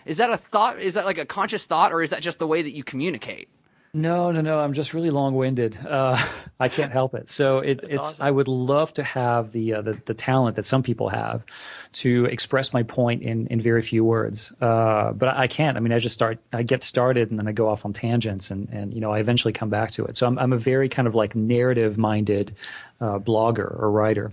Is 0.06 0.18
that 0.18 0.30
a 0.30 0.38
thought? 0.38 0.80
Is 0.80 0.94
that 0.94 1.06
like 1.06 1.18
a 1.18 1.25
conscious 1.25 1.66
thought, 1.66 1.92
or 1.92 2.02
is 2.02 2.12
that 2.12 2.22
just 2.22 2.40
the 2.40 2.48
way 2.48 2.62
that 2.62 2.74
you 2.74 2.84
communicate? 2.84 3.50
No, 3.96 4.30
no, 4.31 4.42
no. 4.42 4.60
I'm 4.60 4.74
just 4.74 4.94
really 4.94 5.10
long-winded. 5.10 5.78
Uh, 5.88 6.22
I 6.60 6.68
can't 6.68 6.92
help 6.92 7.16
it. 7.16 7.30
So 7.30 7.60
it, 7.60 7.81
it's. 7.88 8.10
Awesome. 8.10 8.25
I 8.25 8.30
would 8.30 8.50
love 8.50 8.94
to 8.96 9.04
have 9.04 9.54
the, 9.54 9.75
uh, 9.75 9.81
the, 9.81 9.94
the 10.06 10.13
talent 10.13 10.57
that 10.57 10.66
some 10.66 10.84
people 10.84 11.07
have 11.07 11.46
to 11.94 12.25
express 12.25 12.74
my 12.74 12.84
point 12.84 13.24
in 13.24 13.48
in 13.48 13.62
very 13.62 13.81
few 13.81 14.04
words. 14.04 14.54
Uh, 14.62 15.13
but 15.13 15.30
I 15.30 15.48
can't. 15.48 15.78
I 15.78 15.80
mean, 15.80 15.94
I 15.94 16.00
just 16.00 16.13
start. 16.13 16.40
I 16.54 16.63
get 16.63 16.84
started 16.84 17.30
and 17.30 17.40
then 17.40 17.48
I 17.48 17.54
go 17.54 17.69
off 17.69 17.86
on 17.86 17.94
tangents, 17.94 18.52
and 18.52 18.68
and 18.69 18.94
you 18.94 19.00
know 19.00 19.12
I 19.12 19.19
eventually 19.19 19.54
come 19.54 19.69
back 19.69 19.92
to 19.92 20.06
it. 20.06 20.18
So 20.18 20.28
I'm 20.28 20.38
I'm 20.38 20.52
a 20.52 20.57
very 20.57 20.90
kind 20.90 21.07
of 21.07 21.16
like 21.16 21.34
narrative-minded 21.34 22.54
uh, 23.00 23.19
blogger 23.19 23.80
or 23.80 23.90
writer. 23.90 24.31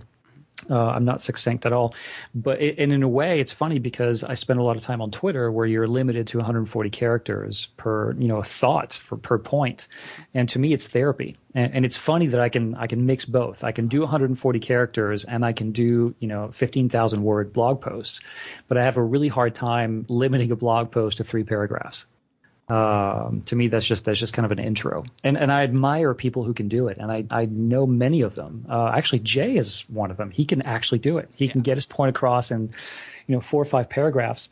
Uh, 0.69 0.87
I'm 0.87 1.03
not 1.03 1.21
succinct 1.21 1.65
at 1.65 1.73
all, 1.73 1.93
but 2.33 2.61
it, 2.61 2.79
and 2.79 2.93
in 2.93 3.03
a 3.03 3.07
way, 3.07 3.39
it's 3.39 3.51
funny 3.51 3.79
because 3.79 4.23
I 4.23 4.35
spend 4.35 4.59
a 4.59 4.63
lot 4.63 4.77
of 4.77 4.83
time 4.83 5.01
on 5.01 5.11
Twitter 5.11 5.51
where 5.51 5.65
you're 5.65 5.87
limited 5.87 6.27
to 6.27 6.37
140 6.37 6.89
characters 6.89 7.67
per 7.77 8.13
you 8.13 8.27
know 8.27 8.41
thoughts 8.41 8.97
for 8.97 9.17
per 9.17 9.37
point, 9.37 9.87
and 10.33 10.47
to 10.49 10.59
me, 10.59 10.73
it's 10.73 10.87
therapy. 10.87 11.37
And, 11.55 11.73
and, 11.75 11.85
it's 11.85 11.97
funny 11.97 12.27
that 12.27 12.39
I 12.39 12.49
can 12.49 12.75
I 12.75 12.87
can 12.87 13.05
mix 13.05 13.25
both. 13.25 13.63
I 13.63 13.71
can 13.71 13.87
do 13.87 14.01
140 14.01 14.59
characters 14.59 15.23
and 15.25 15.45
I 15.45 15.53
can 15.53 15.71
do 15.71 16.15
you 16.19 16.27
know 16.27 16.49
15,000 16.51 17.23
word 17.23 17.53
blog 17.53 17.81
posts, 17.81 18.21
but 18.67 18.77
I 18.77 18.83
have 18.83 18.97
a 18.97 19.03
really 19.03 19.27
hard 19.27 19.53
time 19.53 20.05
limiting 20.09 20.51
a 20.51 20.55
blog 20.55 20.91
post 20.91 21.17
to 21.17 21.23
three 21.23 21.43
paragraphs. 21.43 22.05
Um, 22.69 23.41
to 23.47 23.55
me, 23.57 23.67
that's 23.67 23.85
just 23.85 24.05
that's 24.05 24.19
just 24.19 24.33
kind 24.33 24.45
of 24.45 24.51
an 24.51 24.59
intro, 24.59 25.03
and 25.23 25.37
and 25.37 25.51
I 25.51 25.63
admire 25.63 26.13
people 26.13 26.43
who 26.43 26.53
can 26.53 26.69
do 26.69 26.87
it, 26.87 26.97
and 26.97 27.11
I 27.11 27.25
I 27.29 27.45
know 27.45 27.85
many 27.85 28.21
of 28.21 28.35
them. 28.35 28.65
Uh, 28.69 28.91
actually, 28.95 29.19
Jay 29.19 29.57
is 29.57 29.81
one 29.89 30.11
of 30.11 30.17
them. 30.17 30.31
He 30.31 30.45
can 30.45 30.61
actually 30.61 30.99
do 30.99 31.17
it. 31.17 31.29
He 31.33 31.45
yeah. 31.45 31.51
can 31.51 31.61
get 31.61 31.75
his 31.75 31.85
point 31.85 32.09
across 32.09 32.51
in, 32.51 32.69
you 33.27 33.35
know, 33.35 33.41
four 33.41 33.61
or 33.61 33.65
five 33.65 33.89
paragraphs. 33.89 34.49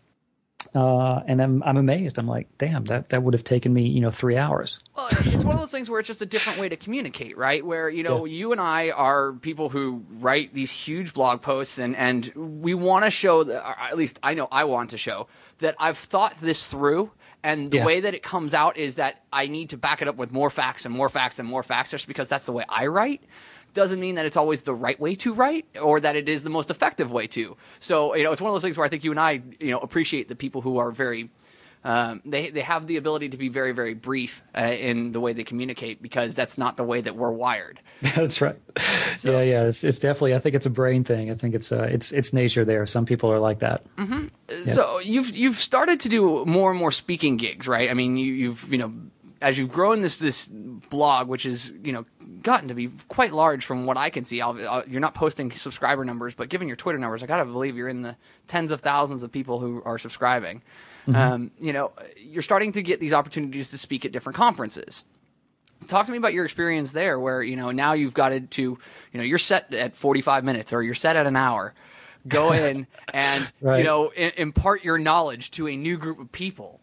Uh, 0.74 1.22
and 1.28 1.42
I'm 1.42 1.64
I'm 1.64 1.78
amazed. 1.78 2.18
I'm 2.18 2.28
like, 2.28 2.48
damn, 2.58 2.86
that 2.86 3.10
that 3.10 3.24
would 3.24 3.34
have 3.34 3.44
taken 3.44 3.74
me, 3.74 3.88
you 3.88 4.00
know, 4.00 4.12
three 4.12 4.38
hours. 4.38 4.80
Well, 4.96 5.08
it's 5.12 5.44
one 5.44 5.56
of 5.56 5.60
those 5.60 5.72
things 5.72 5.90
where 5.90 6.00
it's 6.00 6.08
just 6.08 6.22
a 6.22 6.26
different 6.26 6.60
way 6.60 6.70
to 6.70 6.76
communicate, 6.76 7.38
right? 7.38 7.66
Where 7.66 7.90
you 7.90 8.04
know, 8.04 8.26
yeah. 8.26 8.38
you 8.38 8.52
and 8.52 8.62
I 8.62 8.92
are 8.92 9.34
people 9.34 9.70
who 9.70 10.06
write 10.10 10.54
these 10.54 10.72
huge 10.72 11.14
blog 11.14 11.42
posts, 11.42 11.78
and 11.78 11.96
and 11.96 12.32
we 12.36 12.74
want 12.74 13.06
to 13.06 13.12
show 13.12 13.44
that, 13.44 13.78
at 13.80 13.98
least 13.98 14.20
I 14.24 14.34
know 14.34 14.48
I 14.52 14.64
want 14.64 14.92
to 14.92 14.98
show 14.98 15.28
that 15.58 15.76
I've 15.78 15.98
thought 15.98 16.40
this 16.40 16.68
through 16.68 17.12
and 17.44 17.70
the 17.72 17.78
yeah. 17.78 17.86
way 17.86 18.00
that 18.02 18.14
it 18.14 18.22
comes 18.22 18.54
out 18.54 18.78
is 18.78 18.96
that 18.96 19.24
I 19.34 19.48
need 19.48 19.72
to 19.72 19.78
back 19.78 20.02
it 20.02 20.08
up 20.08 20.16
with 20.16 20.32
more 20.32 20.50
facts 20.50 20.86
and 20.86 20.94
more 20.94 21.10
facts 21.10 21.40
and 21.40 21.48
more 21.48 21.64
facts 21.64 21.92
just 21.92 22.08
because 22.08 22.28
that's 22.28 22.46
the 22.46 22.52
way 22.52 22.66
I 22.70 22.88
write. 22.88 23.24
Doesn't 23.74 24.00
mean 24.00 24.16
that 24.16 24.26
it's 24.26 24.38
always 24.38 24.64
the 24.64 24.74
right 24.74 25.00
way 25.00 25.16
to 25.16 25.34
write 25.34 25.66
or 25.82 26.00
that 26.00 26.16
it 26.16 26.28
is 26.28 26.44
the 26.44 26.50
most 26.50 26.70
effective 26.70 27.12
way 27.12 27.28
to. 27.28 27.56
So, 27.80 28.16
you 28.16 28.24
know, 28.24 28.32
it's 28.32 28.42
one 28.42 28.50
of 28.50 28.56
those 28.56 28.64
things 28.64 28.78
where 28.78 28.86
I 28.86 28.90
think 28.90 29.04
you 29.04 29.12
and 29.12 29.20
I, 29.20 29.42
you 29.60 29.72
know, 29.72 29.80
appreciate 29.80 30.28
the 30.28 30.36
people 30.36 30.62
who 30.62 30.78
are 30.78 30.92
very 30.92 31.30
um, 31.84 32.22
they 32.26 32.52
they 32.52 32.62
have 32.62 32.86
the 32.86 32.98
ability 32.98 33.30
to 33.30 33.38
be 33.38 33.50
very 33.50 33.72
very 33.72 33.96
brief 33.96 34.44
uh, 34.56 34.62
in 34.62 35.14
the 35.14 35.20
way 35.20 35.34
they 35.34 35.44
communicate 35.44 36.00
because 36.02 36.36
that's 36.36 36.58
not 36.58 36.78
the 36.78 36.84
way 36.84 37.02
that 37.02 37.16
we're 37.16 37.32
wired. 37.32 37.80
that's 38.02 38.40
right. 38.40 38.60
So, 39.16 39.32
yeah, 39.32 39.42
yeah. 39.42 39.64
It's, 39.64 39.84
it's 39.84 39.98
definitely. 39.98 40.36
I 40.36 40.40
think 40.40 40.56
it's 40.56 40.68
a 40.68 40.72
brain 40.72 41.04
thing. 41.04 41.32
I 41.32 41.36
think 41.36 41.56
it's 41.56 41.72
uh, 41.72 41.84
it's 41.84 42.12
it's 42.12 42.34
nature 42.34 42.66
there. 42.66 42.86
Some 42.86 43.06
people 43.06 43.32
are 43.32 43.40
like 43.40 43.60
that. 43.60 43.84
Mm-hmm. 43.96 44.28
Yep. 44.50 44.76
So 44.76 45.00
you've 45.00 45.36
you've 45.36 45.58
started 45.58 46.00
to 46.02 46.10
do 46.10 46.46
more 46.46 46.70
and 46.70 46.80
more 46.80 46.92
speaking 46.92 47.38
gigs, 47.38 47.68
right? 47.68 47.90
I 47.90 47.96
mean, 47.96 48.16
you, 48.16 48.32
you've 48.32 48.72
you 48.72 48.78
know 48.78 48.94
as 49.42 49.58
you've 49.58 49.72
grown 49.72 50.02
this 50.02 50.20
this 50.20 50.48
blog, 50.48 51.28
which 51.28 51.46
is 51.46 51.74
you 51.84 51.92
know 51.92 52.06
gotten 52.42 52.68
to 52.68 52.74
be 52.74 52.90
quite 53.08 53.34
large 53.34 53.66
from 53.66 53.86
what 53.86 53.98
I 53.98 54.10
can 54.10 54.24
see. 54.24 54.42
I'll, 54.42 54.58
I'll, 54.68 54.88
you're 54.88 55.02
not 55.02 55.14
posting 55.14 55.52
subscriber 55.52 56.06
numbers, 56.06 56.34
but 56.34 56.50
given 56.50 56.68
your 56.68 56.78
Twitter 56.78 57.00
numbers, 57.00 57.24
I 57.24 57.26
gotta 57.26 57.46
believe 57.46 57.76
you're 57.76 57.90
in 57.90 58.02
the 58.02 58.16
tens 58.48 58.72
of 58.72 58.82
thousands 58.82 59.24
of 59.24 59.32
people 59.32 59.60
who 59.60 59.82
are 59.84 59.98
subscribing. 59.98 60.62
Mm-hmm. 61.08 61.16
Um, 61.16 61.52
you 61.60 61.74
know, 61.74 61.92
you're 62.18 62.44
starting 62.44 62.72
to 62.74 62.82
get 62.82 63.00
these 63.00 63.14
opportunities 63.14 63.70
to 63.72 63.78
speak 63.78 64.06
at 64.06 64.12
different 64.12 64.36
conferences. 64.36 65.06
Talk 65.88 66.06
to 66.06 66.12
me 66.12 66.20
about 66.20 66.34
your 66.34 66.46
experience 66.46 66.92
there, 66.92 67.20
where 67.20 67.42
you 67.42 67.56
know 67.56 67.72
now 67.72 67.94
you've 67.94 68.14
got 68.14 68.32
it 68.32 68.52
to, 68.52 68.62
you 68.62 68.80
know, 69.14 69.24
you're 69.24 69.40
set 69.40 69.74
at 69.74 69.96
45 69.96 70.44
minutes 70.44 70.72
or 70.74 70.84
you're 70.84 70.94
set 70.94 71.16
at 71.16 71.26
an 71.26 71.36
hour. 71.36 71.74
Go 72.28 72.52
in 72.54 72.86
and 73.14 73.52
right. 73.62 73.80
you 73.80 73.84
know 73.84 74.12
I- 74.16 74.34
impart 74.38 74.84
your 74.84 75.00
knowledge 75.00 75.50
to 75.52 75.68
a 75.68 75.76
new 75.76 75.98
group 75.98 76.20
of 76.20 76.32
people. 76.32 76.81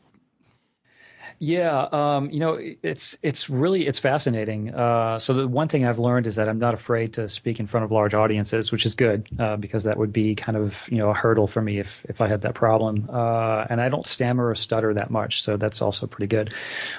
Yeah, 1.41 1.87
um, 1.93 2.31
you 2.31 2.41
know, 2.41 2.59
it's 2.83 3.17
it's 3.23 3.49
really 3.49 3.87
it's 3.87 4.01
fascinating. 4.01 4.75
Uh, 4.75 5.21
so 5.21 5.35
the 5.35 5.47
one 5.47 5.69
thing 5.69 5.85
I've 5.85 6.01
learned 6.01 6.27
is 6.27 6.35
that 6.35 6.49
I'm 6.49 6.59
not 6.59 6.75
afraid 6.75 7.13
to 7.15 7.29
speak 7.29 7.61
in 7.61 7.67
front 7.67 7.85
of 7.85 7.93
large 7.93 8.13
audiences, 8.13 8.73
which 8.73 8.85
is 8.85 8.97
good 8.97 9.29
uh, 9.39 9.57
because 9.57 9.85
that 9.85 9.97
would 9.99 10.13
be 10.13 10.35
kind 10.35 10.59
of 10.59 10.89
you 10.91 10.99
know 10.99 11.11
a 11.11 11.15
hurdle 11.15 11.47
for 11.47 11.63
me 11.63 11.79
if 11.79 12.05
if 12.09 12.21
I 12.21 12.27
had 12.27 12.41
that 12.43 12.55
problem. 12.55 13.09
Uh, 13.09 13.67
and 13.71 13.81
I 13.81 13.89
don't 13.89 14.05
stammer 14.05 14.49
or 14.49 14.57
stutter 14.57 14.93
that 14.95 15.11
much, 15.11 15.43
so 15.43 15.57
that's 15.57 15.81
also 15.81 16.09
pretty 16.09 16.27
good. 16.27 16.53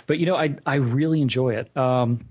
But 0.07 0.19
you 0.19 0.25
know, 0.25 0.37
I 0.37 0.55
I 0.65 0.75
really 0.75 1.21
enjoy 1.21 1.55
it. 1.55 1.75
Um, 1.77 2.25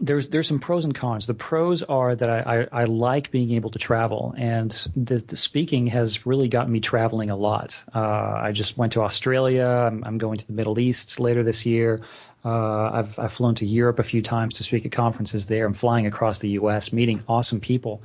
there's 0.00 0.28
there's 0.28 0.46
some 0.46 0.58
pros 0.58 0.84
and 0.84 0.94
cons. 0.94 1.26
The 1.26 1.34
pros 1.34 1.82
are 1.82 2.14
that 2.14 2.28
I, 2.28 2.60
I, 2.72 2.82
I 2.82 2.84
like 2.84 3.30
being 3.30 3.52
able 3.52 3.70
to 3.70 3.78
travel, 3.78 4.34
and 4.36 4.70
the, 4.94 5.18
the, 5.18 5.36
speaking 5.36 5.86
has 5.88 6.26
really 6.26 6.48
gotten 6.48 6.72
me 6.72 6.80
traveling 6.80 7.30
a 7.30 7.36
lot. 7.36 7.82
Uh, 7.94 8.00
I 8.00 8.52
just 8.52 8.78
went 8.78 8.92
to 8.92 9.02
Australia. 9.02 9.66
I'm, 9.66 10.04
I'm, 10.04 10.18
going 10.18 10.38
to 10.38 10.46
the 10.46 10.52
Middle 10.52 10.78
East 10.78 11.18
later 11.18 11.42
this 11.42 11.66
year. 11.66 12.00
Uh, 12.44 12.90
I've 12.92 13.18
I've 13.18 13.32
flown 13.32 13.54
to 13.56 13.66
Europe 13.66 13.98
a 13.98 14.04
few 14.04 14.22
times 14.22 14.54
to 14.54 14.64
speak 14.64 14.86
at 14.86 14.92
conferences 14.92 15.46
there. 15.46 15.66
I'm 15.66 15.74
flying 15.74 16.06
across 16.06 16.38
the 16.38 16.50
U.S. 16.50 16.92
meeting 16.92 17.24
awesome 17.28 17.60
people, 17.60 18.02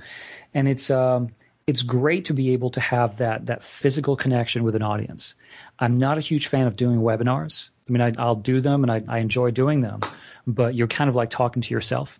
and 0.53 0.67
it's 0.67 0.89
um, 0.89 1.29
it's 1.67 1.81
great 1.81 2.25
to 2.25 2.33
be 2.33 2.53
able 2.53 2.71
to 2.71 2.79
have 2.79 3.17
that 3.17 3.45
that 3.45 3.61
physical 3.61 4.15
connection 4.15 4.63
with 4.63 4.75
an 4.75 4.83
audience. 4.83 5.35
I'm 5.79 5.97
not 5.97 6.17
a 6.17 6.21
huge 6.21 6.47
fan 6.47 6.65
of 6.65 6.75
doing 6.75 6.99
webinars. 6.99 7.69
I 7.87 7.91
mean, 7.91 8.01
I, 8.01 8.25
will 8.25 8.35
do 8.35 8.61
them 8.61 8.83
and 8.83 8.91
I, 8.91 9.03
I, 9.07 9.19
enjoy 9.19 9.51
doing 9.51 9.81
them, 9.81 10.01
but 10.47 10.73
you're 10.73 10.87
kind 10.87 11.09
of 11.09 11.15
like 11.15 11.29
talking 11.29 11.61
to 11.61 11.73
yourself. 11.73 12.17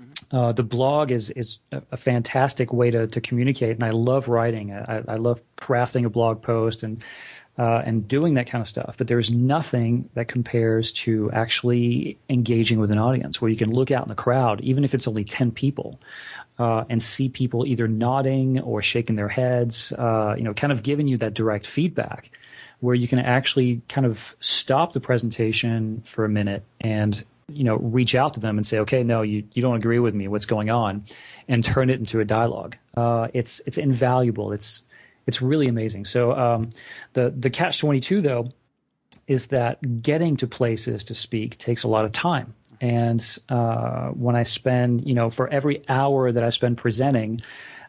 Mm-hmm. 0.00 0.36
Uh, 0.36 0.52
the 0.52 0.62
blog 0.62 1.10
is 1.10 1.30
is 1.30 1.58
a, 1.72 1.96
fantastic 1.96 2.72
way 2.72 2.90
to 2.90 3.06
to 3.06 3.20
communicate, 3.20 3.76
and 3.76 3.84
I 3.84 3.90
love 3.90 4.28
writing. 4.28 4.72
I, 4.72 5.02
I 5.08 5.16
love 5.16 5.42
crafting 5.56 6.04
a 6.04 6.10
blog 6.10 6.42
post 6.42 6.82
and 6.82 7.02
uh, 7.58 7.82
and 7.84 8.06
doing 8.06 8.34
that 8.34 8.46
kind 8.46 8.60
of 8.60 8.68
stuff. 8.68 8.96
But 8.98 9.08
there's 9.08 9.30
nothing 9.30 10.08
that 10.14 10.28
compares 10.28 10.92
to 10.92 11.30
actually 11.32 12.18
engaging 12.28 12.78
with 12.78 12.90
an 12.90 12.98
audience 12.98 13.40
where 13.40 13.50
you 13.50 13.56
can 13.56 13.72
look 13.72 13.90
out 13.90 14.04
in 14.04 14.08
the 14.08 14.14
crowd, 14.14 14.60
even 14.60 14.84
if 14.84 14.94
it's 14.94 15.08
only 15.08 15.24
10 15.24 15.52
people, 15.52 15.98
uh, 16.58 16.84
and 16.88 17.02
see 17.02 17.28
people 17.28 17.66
either 17.66 17.88
nodding 17.88 18.60
or 18.60 18.82
shaking 18.82 19.16
their 19.16 19.28
heads, 19.28 19.92
uh, 19.92 20.34
you 20.36 20.42
know, 20.42 20.54
kind 20.54 20.72
of 20.72 20.82
giving 20.82 21.08
you 21.08 21.16
that 21.18 21.34
direct 21.34 21.66
feedback 21.66 22.30
where 22.80 22.94
you 22.94 23.08
can 23.08 23.18
actually 23.18 23.80
kind 23.88 24.06
of 24.06 24.36
stop 24.38 24.92
the 24.92 25.00
presentation 25.00 26.00
for 26.02 26.24
a 26.24 26.28
minute 26.28 26.62
and 26.80 27.24
you 27.48 27.62
know 27.62 27.76
reach 27.76 28.16
out 28.16 28.34
to 28.34 28.40
them 28.40 28.58
and 28.58 28.66
say 28.66 28.80
okay 28.80 29.04
no 29.04 29.22
you, 29.22 29.44
you 29.54 29.62
don't 29.62 29.76
agree 29.76 30.00
with 30.00 30.14
me. 30.14 30.26
What's 30.26 30.46
going 30.46 30.68
on? 30.68 31.04
and 31.48 31.64
turn 31.64 31.90
it 31.90 31.98
into 31.98 32.20
a 32.20 32.24
dialogue. 32.24 32.76
Uh, 32.96 33.28
it's 33.32 33.60
it's 33.66 33.78
invaluable. 33.78 34.52
It's 34.52 34.82
it's 35.26 35.42
really 35.42 35.66
amazing 35.66 36.04
so 36.04 36.32
um, 36.32 36.68
the 37.14 37.32
the 37.36 37.50
catch 37.50 37.78
22 37.80 38.20
though 38.20 38.48
is 39.26 39.46
that 39.46 40.02
getting 40.02 40.36
to 40.36 40.46
places 40.46 41.04
to 41.04 41.14
speak 41.14 41.58
takes 41.58 41.82
a 41.82 41.88
lot 41.88 42.04
of 42.04 42.12
time 42.12 42.54
and 42.80 43.38
uh, 43.48 44.08
when 44.08 44.36
i 44.36 44.42
spend 44.42 45.06
you 45.06 45.14
know 45.14 45.30
for 45.30 45.48
every 45.48 45.82
hour 45.88 46.32
that 46.32 46.44
i 46.44 46.48
spend 46.50 46.76
presenting 46.76 47.40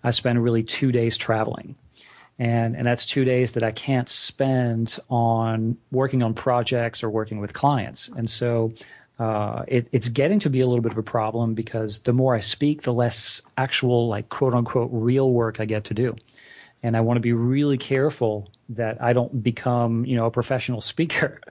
i 0.04 0.12
spend 0.12 0.44
really 0.44 0.64
two 0.64 0.92
days 0.92 1.18
traveling 1.18 1.76
and 2.40 2.76
and 2.76 2.86
that's 2.86 3.06
two 3.06 3.26
days 3.26 3.54
that 3.54 3.64
I 3.64 3.72
can't 3.72 4.08
spend 4.08 5.00
on 5.10 5.78
working 5.92 6.22
on 6.22 6.34
projects 6.34 7.04
or 7.04 7.10
working 7.10 7.40
with 7.40 7.54
clients. 7.54 8.10
And 8.10 8.30
so 8.30 8.74
uh, 9.18 9.64
it, 9.68 9.88
it's 9.92 10.10
getting 10.10 10.40
to 10.40 10.50
be 10.50 10.60
a 10.60 10.68
little 10.68 10.84
bit 10.84 10.92
of 10.92 10.98
a 10.98 11.04
problem 11.04 11.56
because 11.56 12.00
the 12.00 12.14
more 12.14 12.36
I 12.36 12.40
speak, 12.40 12.84
the 12.84 12.94
less 12.94 13.42
actual 13.58 14.08
like 14.08 14.30
quote 14.30 14.54
unquote 14.54 14.90
real 14.92 15.32
work 15.32 15.60
I 15.60 15.66
get 15.66 15.86
to 15.86 15.94
do. 15.94 16.16
And 16.84 16.96
I 16.96 17.02
want 17.02 17.18
to 17.18 17.22
be 17.22 17.34
really 17.34 17.78
careful 17.78 18.50
that 18.70 19.02
I 19.02 19.14
don't 19.14 19.42
become, 19.42 20.06
you 20.06 20.16
know, 20.16 20.26
a 20.26 20.32
professional 20.32 20.82
speaker, 20.94 21.42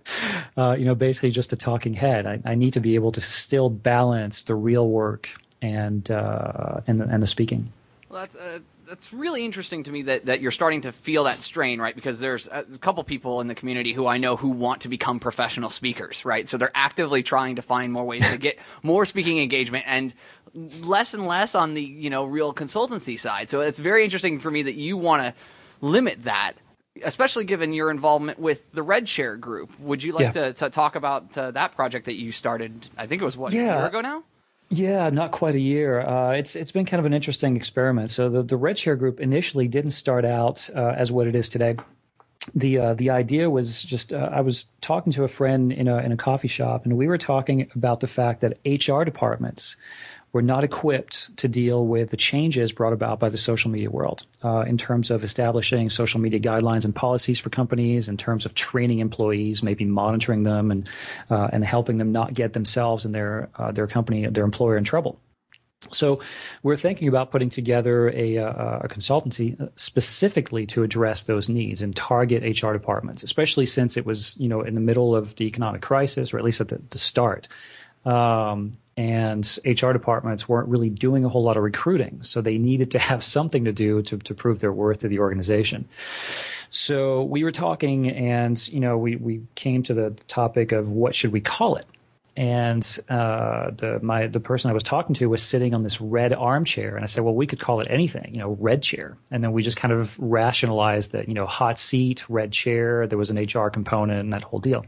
uh, 0.57 0.73
you 0.79 0.85
know, 0.85 0.95
basically 0.95 1.31
just 1.31 1.53
a 1.53 1.57
talking 1.57 1.95
head. 1.95 2.27
I, 2.27 2.41
I, 2.45 2.55
need 2.55 2.75
to 2.75 2.81
be 2.81 2.95
able 2.95 3.13
to 3.13 3.21
still 3.21 3.69
balance 3.69 4.43
the 4.43 4.55
real 4.55 4.89
work 4.89 5.31
and 5.61 6.09
uh, 6.11 6.81
and, 6.87 7.01
and 7.01 7.23
the 7.23 7.27
speaking. 7.27 7.73
Well, 8.09 8.21
that's 8.21 8.37
uh, 8.37 8.61
that's 8.87 9.13
really 9.13 9.45
interesting 9.45 9.83
to 9.85 9.93
me 9.93 10.03
that, 10.03 10.27
that 10.27 10.41
you're 10.41 10.51
starting 10.51 10.83
to 10.83 10.93
feel 10.93 11.25
that 11.25 11.41
strain, 11.41 11.81
right? 11.81 11.95
Because 11.95 12.21
there's 12.21 12.49
a 12.51 12.65
couple 12.81 13.03
people 13.05 13.41
in 13.41 13.49
the 13.49 13.55
community 13.55 13.93
who 13.93 14.07
I 14.07 14.19
know 14.19 14.37
who 14.37 14.49
want 14.49 14.83
to 14.83 14.89
become 14.89 15.19
professional 15.19 15.71
speakers, 15.71 16.25
right? 16.25 16.49
So 16.49 16.57
they're 16.57 16.71
actively 16.75 17.23
trying 17.23 17.57
to 17.57 17.63
find 17.63 17.93
more 17.93 18.05
ways 18.05 18.29
to 18.31 18.39
get 18.39 18.59
more 18.83 19.05
speaking 19.05 19.39
engagement 19.39 19.85
and 19.87 20.15
less 20.55 21.15
and 21.15 21.27
less 21.27 21.55
on 21.55 21.75
the, 21.75 21.83
you 21.83 22.11
know, 22.11 22.25
real 22.25 22.55
consultancy 22.55 23.19
side. 23.19 23.51
So 23.51 23.61
it's 23.61 23.79
very 23.79 24.05
interesting 24.05 24.39
for 24.39 24.51
me 24.51 24.63
that 24.63 24.75
you 24.75 24.97
want 24.97 25.23
to 25.23 25.35
limit 25.81 26.25
that 26.25 26.55
especially 27.05 27.45
given 27.45 27.75
your 27.75 27.91
involvement 27.91 28.39
with 28.39 28.73
the 28.73 28.83
Red 28.83 29.07
Chair 29.07 29.37
group. 29.37 29.79
Would 29.81 30.03
you 30.03 30.13
like 30.13 30.35
yeah. 30.35 30.45
to, 30.45 30.53
to, 30.55 30.71
talk 30.71 30.97
about 30.97 31.37
uh, 31.37 31.51
that 31.51 31.77
project 31.77 32.07
that 32.07 32.15
you 32.15 32.33
started? 32.33 32.89
I 32.97 33.07
think 33.07 33.21
it 33.21 33.25
was 33.25 33.37
what 33.37 33.53
yeah. 33.53 33.61
a 33.61 33.79
year 33.81 33.87
ago 33.89 34.01
now. 34.01 34.25
Yeah, 34.69 35.11
not 35.11 35.31
quite 35.31 35.55
a 35.55 35.61
year. 35.61 36.01
Uh, 36.01 36.33
it's 36.33 36.57
it's 36.57 36.73
been 36.73 36.87
kind 36.87 36.99
of 36.99 37.07
an 37.07 37.15
interesting 37.15 37.57
experiment. 37.57 38.11
So 38.11 38.29
the 38.29 38.43
the 38.43 38.57
Red 38.57 38.77
Chair 38.77 38.97
group 38.97 39.21
initially 39.21 39.69
didn't 39.69 39.93
start 39.93 40.25
out 40.25 40.69
uh, 40.75 40.95
as 40.97 41.13
what 41.13 41.29
it 41.29 41.37
is 41.37 41.49
today. 41.49 41.77
The 42.57 42.79
uh, 42.79 42.95
the 42.95 43.11
idea 43.11 43.51
was 43.51 43.83
just 43.83 44.15
uh, 44.15 44.31
I 44.33 44.41
was 44.41 44.65
talking 44.81 45.13
to 45.13 45.25
a 45.25 45.29
friend 45.29 45.71
in 45.71 45.89
a 45.89 45.99
in 45.99 46.11
a 46.11 46.17
coffee 46.17 46.49
shop, 46.49 46.87
and 46.87 46.97
we 46.97 47.07
were 47.07 47.19
talking 47.19 47.71
about 47.75 48.01
the 48.01 48.07
fact 48.07 48.41
that 48.41 48.59
HR 48.65 49.05
departments 49.05 49.77
were 50.33 50.41
not 50.41 50.65
equipped 50.65 51.37
to 51.37 51.49
deal 51.49 51.87
with 51.87 52.11
the 52.11 52.17
changes 52.17 52.73
brought 52.73 52.95
about 52.95 53.21
by 53.21 53.29
the 53.29 53.37
social 53.37 53.71
media 53.71 53.91
world 53.91 54.25
uh, 54.43 54.61
in 54.61 54.79
terms 54.79 55.11
of 55.11 55.23
establishing 55.23 55.91
social 55.91 56.19
media 56.19 56.41
guidelines 56.41 56.87
and 56.87 56.95
policies 56.95 57.39
for 57.39 57.51
companies, 57.51 58.09
in 58.09 58.17
terms 58.17 58.47
of 58.47 58.55
training 58.55 59.01
employees, 59.01 59.63
maybe 59.63 59.85
monitoring 59.85 60.43
them 60.43 60.71
and 60.71 60.89
uh, 61.29 61.49
and 61.53 61.63
helping 61.63 61.99
them 61.99 62.11
not 62.11 62.33
get 62.33 62.55
themselves 62.55 63.05
and 63.05 63.15
their 63.15 63.51
uh, 63.57 63.71
their 63.71 63.87
company, 63.87 64.27
their 64.29 64.45
employer 64.45 64.79
in 64.79 64.85
trouble. 64.85 65.19
So 65.93 66.21
we're 66.63 66.77
thinking 66.77 67.09
about 67.09 67.31
putting 67.31 67.51
together 67.51 68.09
a, 68.11 68.39
uh, 68.39 68.79
a, 68.81 68.89
consultancy 68.89 69.71
specifically 69.77 70.67
to 70.67 70.83
address 70.83 71.25
those 71.25 71.49
needs 71.49 71.83
and 71.83 71.95
target 71.95 72.63
HR 72.63 72.73
departments, 72.73 73.23
especially 73.23 73.67
since 73.67 73.97
it 73.97 74.07
was 74.07 74.37
you 74.39 74.49
know 74.49 74.63
in 74.63 74.75
the 74.75 74.81
middle 74.81 75.15
of 75.15 75.37
the 75.37 75.45
economic 75.45 75.83
crisis, 75.83 76.33
or 76.33 76.39
at 76.39 76.45
least 76.45 76.61
at 76.61 76.69
the, 76.69 76.81
the 76.91 76.99
start. 76.99 77.49
Um, 78.05 78.73
and 78.97 79.59
HR 79.67 79.93
departments 79.93 80.49
weren't 80.49 80.69
really 80.69 80.89
doing 80.89 81.25
a 81.25 81.29
whole 81.29 81.43
lot 81.43 81.59
of 81.59 81.63
recruiting. 81.63 82.23
So 82.23 82.41
they 82.41 82.57
needed 82.57 82.93
to 82.93 82.99
have 82.99 83.23
something 83.23 83.65
to 83.65 83.73
do 83.73 84.01
to, 84.03 84.17
to 84.17 84.35
prove 84.35 84.61
their 84.61 84.73
worth 84.73 85.01
to 85.01 85.09
the 85.09 85.19
organization. 85.19 85.87
So 86.71 87.23
we 87.23 87.45
were 87.45 87.53
talking 87.53 88.11
and, 88.11 88.67
you 88.69 88.81
know, 88.81 88.97
we, 88.97 89.17
we 89.17 89.43
came 89.55 89.83
to 89.85 89.95
the 89.95 90.11
topic 90.29 90.73
of 90.73 90.93
what 90.93 91.15
should 91.15 91.33
we 91.33 91.41
call 91.41 91.77
it? 91.77 91.87
And 92.37 92.99
uh, 93.09 93.71
the 93.71 93.99
my 94.03 94.27
the 94.27 94.41
person 94.41 94.71
I 94.71 94.75
was 94.75 94.83
talking 94.83 95.15
to 95.15 95.27
was 95.27 95.43
sitting 95.43 95.75
on 95.75 95.83
this 95.83 96.03
red 96.03 96.35
armchair, 96.35 96.95
and 96.95 97.03
I 97.03 97.07
said, 97.07 97.25
"Well, 97.25 97.35
we 97.35 97.47
could 97.47 97.61
call 97.61 97.81
it 97.81 97.87
anything, 97.89 98.35
you 98.35 98.41
know, 98.41 98.57
red 98.61 98.83
chair." 98.83 99.17
And 99.31 99.43
then 99.43 99.53
we 99.53 99.63
just 99.63 99.79
kind 99.79 99.93
of 99.93 100.19
rationalized 100.19 101.13
that, 101.13 101.29
you 101.29 101.35
know, 101.35 101.47
hot 101.47 101.79
seat, 101.79 102.29
red 102.29 102.53
chair. 102.53 103.07
There 103.07 103.17
was 103.17 103.31
an 103.31 103.39
HR 103.39 103.71
component, 103.71 104.21
and 104.21 104.33
that 104.35 104.43
whole 104.43 104.61
deal. 104.61 104.85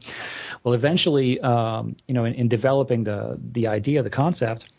Well, 0.63 0.75
eventually, 0.75 1.41
um, 1.41 1.97
you 2.07 2.13
know, 2.13 2.27
in, 2.27 2.35
in, 2.35 2.49
developing 2.49 3.05
the 3.05 3.39
the 3.41 3.69
idea, 3.69 4.03
the 4.03 4.11
concept, 4.11 4.71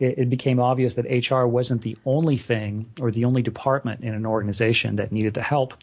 it, 0.00 0.18
it 0.18 0.30
became 0.30 0.58
obvious 0.58 0.96
that 0.96 1.30
HR 1.30 1.46
wasn't 1.46 1.82
the 1.82 1.96
only 2.04 2.36
thing 2.36 2.90
or 3.00 3.12
the 3.12 3.24
only 3.24 3.42
department 3.42 4.02
in 4.02 4.14
an 4.14 4.26
organization 4.26 4.96
that 4.96 5.12
needed 5.12 5.34
the 5.34 5.42
help. 5.42 5.74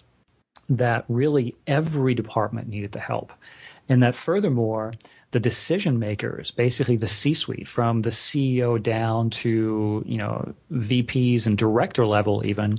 That 0.68 1.06
really 1.08 1.56
every 1.68 2.16
department 2.16 2.68
needed 2.68 2.92
the 2.92 3.00
help, 3.00 3.32
and 3.88 4.04
that 4.04 4.14
furthermore 4.14 4.92
the 5.34 5.40
decision 5.40 6.00
makers, 6.00 6.52
basically 6.52 6.96
the 6.96 7.08
C-suite, 7.08 7.68
from 7.68 8.04
the 8.04 8.12
CEO 8.12 8.82
down 8.82 9.30
to 9.32 10.04
you 10.06 10.18
know 10.18 10.54
VPs 10.72 11.46
and 11.46 11.58
director 11.58 12.06
level, 12.06 12.46
even, 12.48 12.78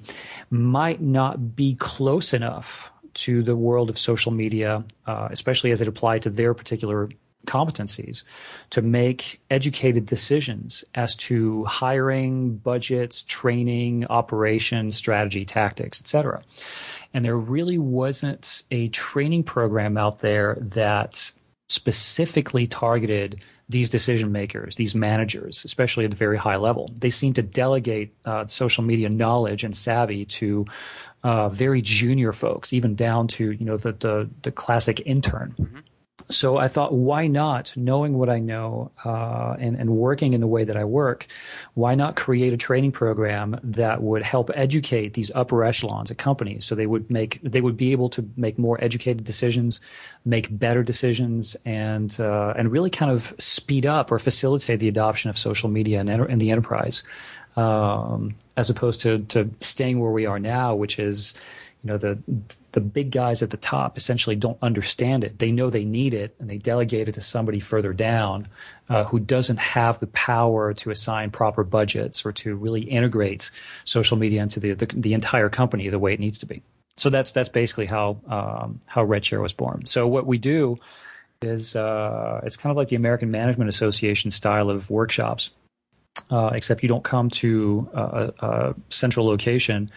might 0.50 1.00
not 1.00 1.54
be 1.54 1.74
close 1.74 2.32
enough 2.32 2.90
to 3.14 3.42
the 3.42 3.54
world 3.56 3.90
of 3.90 3.98
social 3.98 4.32
media, 4.32 4.82
uh, 5.06 5.28
especially 5.30 5.70
as 5.70 5.80
it 5.80 5.88
applied 5.88 6.22
to 6.22 6.30
their 6.30 6.54
particular 6.54 7.08
competencies, 7.46 8.24
to 8.70 8.80
make 8.80 9.40
educated 9.50 10.06
decisions 10.06 10.84
as 10.94 11.14
to 11.14 11.64
hiring, 11.64 12.56
budgets, 12.56 13.22
training, 13.24 14.06
operations, 14.06 14.96
strategy, 14.96 15.44
tactics, 15.44 16.00
etc. 16.00 16.42
And 17.12 17.24
there 17.24 17.36
really 17.36 17.78
wasn't 17.78 18.62
a 18.70 18.88
training 18.88 19.44
program 19.44 19.96
out 19.96 20.20
there 20.20 20.56
that 20.60 21.32
specifically 21.68 22.66
targeted 22.66 23.42
these 23.68 23.88
decision 23.88 24.30
makers, 24.30 24.76
these 24.76 24.94
managers, 24.94 25.64
especially 25.64 26.04
at 26.04 26.10
the 26.10 26.16
very 26.16 26.36
high 26.36 26.56
level. 26.56 26.90
They 26.98 27.10
seem 27.10 27.32
to 27.34 27.42
delegate 27.42 28.14
uh, 28.24 28.46
social 28.46 28.84
media 28.84 29.08
knowledge 29.08 29.64
and 29.64 29.74
savvy 29.74 30.26
to 30.26 30.66
uh, 31.22 31.48
very 31.48 31.80
junior 31.80 32.32
folks, 32.34 32.72
even 32.74 32.94
down 32.94 33.28
to 33.28 33.52
you 33.52 33.64
know 33.64 33.78
the 33.78 33.92
the, 33.92 34.30
the 34.42 34.52
classic 34.52 35.00
intern. 35.06 35.54
Mm-hmm 35.58 35.78
so 36.30 36.56
I 36.56 36.68
thought, 36.68 36.92
why 36.92 37.26
not, 37.26 37.76
knowing 37.76 38.16
what 38.16 38.30
I 38.30 38.38
know 38.38 38.90
uh, 39.04 39.56
and, 39.58 39.76
and 39.76 39.90
working 39.90 40.32
in 40.32 40.40
the 40.40 40.46
way 40.46 40.64
that 40.64 40.76
I 40.76 40.84
work, 40.84 41.26
why 41.74 41.94
not 41.94 42.16
create 42.16 42.52
a 42.52 42.56
training 42.56 42.92
program 42.92 43.58
that 43.62 44.02
would 44.02 44.22
help 44.22 44.50
educate 44.54 45.12
these 45.12 45.30
upper 45.34 45.64
echelons 45.64 46.10
of 46.10 46.16
companies? 46.16 46.64
So 46.64 46.74
they 46.74 46.86
would 46.86 47.10
make 47.10 47.40
they 47.42 47.60
would 47.60 47.76
be 47.76 47.92
able 47.92 48.08
to 48.10 48.28
make 48.36 48.58
more 48.58 48.82
educated 48.82 49.24
decisions, 49.24 49.80
make 50.24 50.56
better 50.56 50.82
decisions, 50.82 51.56
and 51.64 52.18
uh, 52.18 52.54
and 52.56 52.72
really 52.72 52.90
kind 52.90 53.10
of 53.10 53.34
speed 53.38 53.84
up 53.84 54.10
or 54.10 54.18
facilitate 54.18 54.80
the 54.80 54.88
adoption 54.88 55.28
of 55.28 55.36
social 55.36 55.68
media 55.68 56.00
in, 56.00 56.08
in 56.08 56.38
the 56.38 56.50
enterprise, 56.50 57.02
um, 57.56 58.34
as 58.56 58.70
opposed 58.70 59.02
to 59.02 59.18
to 59.28 59.50
staying 59.60 60.00
where 60.00 60.10
we 60.10 60.24
are 60.24 60.38
now, 60.38 60.74
which 60.74 60.98
is 60.98 61.34
you 61.84 61.88
know 61.88 61.98
the 61.98 62.18
the 62.72 62.80
big 62.80 63.10
guys 63.10 63.42
at 63.42 63.50
the 63.50 63.58
top 63.58 63.98
essentially 63.98 64.34
don't 64.34 64.58
understand 64.62 65.22
it. 65.22 65.38
They 65.38 65.52
know 65.52 65.68
they 65.68 65.84
need 65.84 66.14
it, 66.14 66.34
and 66.38 66.48
they 66.48 66.56
delegate 66.56 67.08
it 67.08 67.12
to 67.12 67.20
somebody 67.20 67.60
further 67.60 67.92
down 67.92 68.48
uh, 68.88 69.04
who 69.04 69.20
doesn't 69.20 69.58
have 69.58 70.00
the 70.00 70.06
power 70.08 70.72
to 70.74 70.90
assign 70.90 71.30
proper 71.30 71.62
budgets 71.62 72.24
or 72.24 72.32
to 72.32 72.56
really 72.56 72.82
integrate 72.82 73.50
social 73.84 74.16
media 74.16 74.42
into 74.42 74.60
the 74.60 74.72
the, 74.72 74.86
the 74.86 75.12
entire 75.12 75.50
company 75.50 75.88
the 75.90 75.98
way 75.98 76.14
it 76.14 76.20
needs 76.20 76.38
to 76.38 76.46
be. 76.46 76.62
So 76.96 77.10
that's 77.10 77.32
that's 77.32 77.50
basically 77.50 77.86
how 77.86 78.16
um, 78.28 78.80
how 78.86 79.04
Red 79.04 79.22
Chair 79.22 79.42
was 79.42 79.52
born. 79.52 79.84
So 79.84 80.08
what 80.08 80.26
we 80.26 80.38
do 80.38 80.78
is 81.42 81.76
uh, 81.76 82.40
it's 82.44 82.56
kind 82.56 82.70
of 82.70 82.78
like 82.78 82.88
the 82.88 82.96
American 82.96 83.30
Management 83.30 83.68
Association 83.68 84.30
style 84.30 84.70
of 84.70 84.88
workshops, 84.88 85.50
uh, 86.30 86.50
except 86.54 86.82
you 86.82 86.88
don't 86.88 87.04
come 87.04 87.28
to 87.28 87.88
a, 87.92 88.32
a 88.38 88.74
central 88.88 89.26
location. 89.26 89.90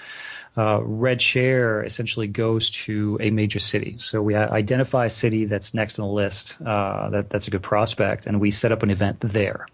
Uh, 0.58 0.82
Red 0.82 1.20
Chair 1.20 1.84
essentially 1.84 2.28
goes 2.28 2.70
to 2.72 3.18
a 3.22 3.30
major 3.30 3.60
city. 3.60 3.96
So 4.00 4.22
we 4.22 4.36
identify 4.36 5.06
a 5.06 5.10
city 5.10 5.46
that's 5.46 5.74
next 5.74 6.00
on 6.00 6.08
the 6.08 6.12
list 6.12 6.58
uh, 6.66 7.10
that 7.12 7.30
that's 7.30 7.48
a 7.48 7.52
good 7.52 7.64
prospect, 7.64 8.26
and 8.26 8.42
we 8.42 8.52
set 8.52 8.72
up 8.72 8.82
an 8.84 8.90
event 8.90 9.20
there. 9.20 9.68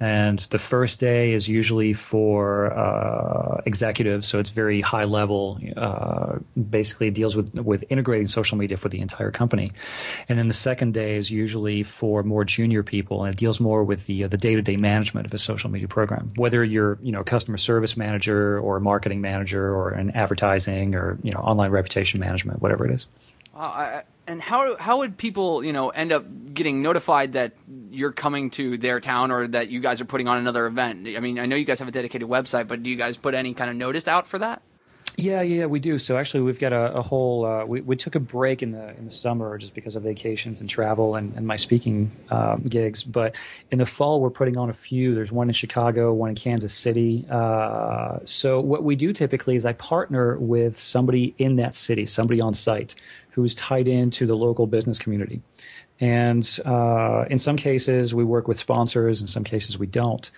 And 0.00 0.38
the 0.50 0.60
first 0.60 1.00
day 1.00 1.32
is 1.32 1.48
usually 1.48 1.92
for 1.92 2.72
uh, 2.72 3.62
executives, 3.66 4.28
so 4.28 4.38
it's 4.38 4.50
very 4.50 4.80
high 4.80 5.04
level. 5.04 5.58
Uh, 5.76 6.38
basically, 6.70 7.10
deals 7.10 7.34
with 7.34 7.52
with 7.54 7.82
integrating 7.90 8.28
social 8.28 8.56
media 8.56 8.76
for 8.76 8.88
the 8.88 9.00
entire 9.00 9.32
company. 9.32 9.72
And 10.28 10.38
then 10.38 10.46
the 10.46 10.54
second 10.54 10.94
day 10.94 11.16
is 11.16 11.32
usually 11.32 11.82
for 11.82 12.22
more 12.22 12.44
junior 12.44 12.84
people, 12.84 13.24
and 13.24 13.34
it 13.34 13.38
deals 13.38 13.58
more 13.58 13.82
with 13.82 14.06
the 14.06 14.24
uh, 14.24 14.28
the 14.28 14.36
day 14.36 14.54
to 14.54 14.62
day 14.62 14.76
management 14.76 15.26
of 15.26 15.34
a 15.34 15.38
social 15.38 15.68
media 15.68 15.88
program. 15.88 16.30
Whether 16.36 16.62
you're 16.62 16.98
you 17.02 17.10
know 17.10 17.20
a 17.20 17.24
customer 17.24 17.56
service 17.56 17.96
manager 17.96 18.60
or 18.60 18.76
a 18.76 18.80
marketing 18.80 19.20
manager 19.20 19.74
or 19.74 19.90
an 19.90 20.12
advertising 20.18 20.94
or 20.94 21.18
you 21.22 21.30
know 21.32 21.40
online 21.40 21.70
reputation 21.70 22.20
management, 22.20 22.60
whatever 22.60 22.86
it 22.86 22.92
is. 22.92 23.06
Uh, 23.54 23.58
I, 23.58 24.02
and 24.26 24.42
how 24.42 24.76
how 24.76 24.98
would 24.98 25.16
people 25.16 25.64
you 25.64 25.72
know 25.72 25.88
end 25.88 26.12
up 26.12 26.24
getting 26.52 26.82
notified 26.82 27.32
that 27.32 27.54
you're 27.90 28.12
coming 28.12 28.50
to 28.50 28.76
their 28.76 29.00
town 29.00 29.30
or 29.30 29.48
that 29.48 29.70
you 29.70 29.80
guys 29.80 30.00
are 30.00 30.04
putting 30.04 30.28
on 30.28 30.36
another 30.36 30.66
event? 30.66 31.08
I 31.08 31.20
mean, 31.20 31.38
I 31.38 31.46
know 31.46 31.56
you 31.56 31.64
guys 31.64 31.78
have 31.78 31.88
a 31.88 31.92
dedicated 31.92 32.28
website, 32.28 32.68
but 32.68 32.82
do 32.82 32.90
you 32.90 32.96
guys 32.96 33.16
put 33.16 33.34
any 33.34 33.54
kind 33.54 33.70
of 33.70 33.76
notice 33.76 34.06
out 34.06 34.26
for 34.26 34.38
that? 34.38 34.62
Yeah, 35.20 35.42
yeah, 35.42 35.66
we 35.66 35.80
do. 35.80 35.98
So 35.98 36.16
actually, 36.16 36.42
we've 36.42 36.60
got 36.60 36.72
a, 36.72 36.94
a 36.94 37.02
whole. 37.02 37.44
Uh, 37.44 37.64
we, 37.64 37.80
we 37.80 37.96
took 37.96 38.14
a 38.14 38.20
break 38.20 38.62
in 38.62 38.70
the 38.70 38.96
in 38.96 39.04
the 39.04 39.10
summer 39.10 39.58
just 39.58 39.74
because 39.74 39.96
of 39.96 40.04
vacations 40.04 40.60
and 40.60 40.70
travel 40.70 41.16
and, 41.16 41.34
and 41.34 41.44
my 41.44 41.56
speaking 41.56 42.12
um, 42.30 42.62
gigs. 42.62 43.02
But 43.02 43.34
in 43.72 43.78
the 43.78 43.86
fall, 43.86 44.20
we're 44.20 44.30
putting 44.30 44.56
on 44.56 44.70
a 44.70 44.72
few. 44.72 45.16
There's 45.16 45.32
one 45.32 45.48
in 45.48 45.54
Chicago, 45.54 46.14
one 46.14 46.30
in 46.30 46.36
Kansas 46.36 46.72
City. 46.72 47.26
Uh, 47.28 48.20
so 48.26 48.60
what 48.60 48.84
we 48.84 48.94
do 48.94 49.12
typically 49.12 49.56
is 49.56 49.64
I 49.64 49.72
partner 49.72 50.38
with 50.38 50.78
somebody 50.78 51.34
in 51.36 51.56
that 51.56 51.74
city, 51.74 52.06
somebody 52.06 52.40
on 52.40 52.54
site 52.54 52.94
who's 53.30 53.56
tied 53.56 53.88
into 53.88 54.24
the 54.24 54.36
local 54.36 54.68
business 54.68 55.00
community. 55.00 55.42
And 56.00 56.58
uh, 56.64 57.24
in 57.28 57.38
some 57.38 57.56
cases, 57.56 58.14
we 58.14 58.22
work 58.22 58.46
with 58.46 58.58
sponsors. 58.58 59.20
In 59.20 59.26
some 59.26 59.44
cases, 59.44 59.78
we 59.78 59.86
don't. 59.86 60.30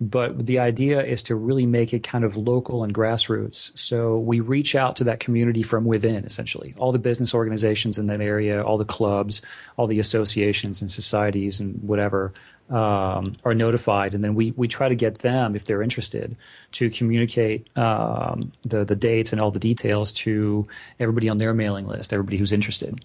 But 0.00 0.46
the 0.46 0.58
idea 0.58 1.02
is 1.04 1.22
to 1.24 1.34
really 1.34 1.66
make 1.66 1.92
it 1.92 2.02
kind 2.02 2.24
of 2.24 2.36
local 2.36 2.82
and 2.82 2.94
grassroots. 2.94 3.76
So 3.78 4.18
we 4.18 4.40
reach 4.40 4.74
out 4.74 4.96
to 4.96 5.04
that 5.04 5.20
community 5.20 5.62
from 5.62 5.84
within, 5.84 6.24
essentially. 6.24 6.74
All 6.78 6.92
the 6.92 6.98
business 6.98 7.34
organizations 7.34 7.98
in 7.98 8.06
that 8.06 8.20
area, 8.20 8.62
all 8.62 8.78
the 8.78 8.84
clubs, 8.84 9.42
all 9.76 9.86
the 9.86 9.98
associations 9.98 10.80
and 10.80 10.90
societies 10.90 11.60
and 11.60 11.82
whatever 11.82 12.32
um, 12.72 13.32
are 13.44 13.54
notified, 13.54 14.14
and 14.14 14.24
then 14.24 14.34
we 14.34 14.52
we 14.52 14.66
try 14.66 14.88
to 14.88 14.94
get 14.94 15.18
them, 15.18 15.54
if 15.54 15.64
they're 15.64 15.82
interested, 15.82 16.36
to 16.72 16.90
communicate 16.90 17.68
um, 17.76 18.50
the 18.62 18.84
the 18.84 18.96
dates 18.96 19.32
and 19.32 19.40
all 19.40 19.50
the 19.50 19.58
details 19.58 20.12
to 20.12 20.66
everybody 20.98 21.28
on 21.28 21.38
their 21.38 21.52
mailing 21.52 21.86
list, 21.86 22.12
everybody 22.12 22.38
who's 22.38 22.52
interested, 22.52 23.04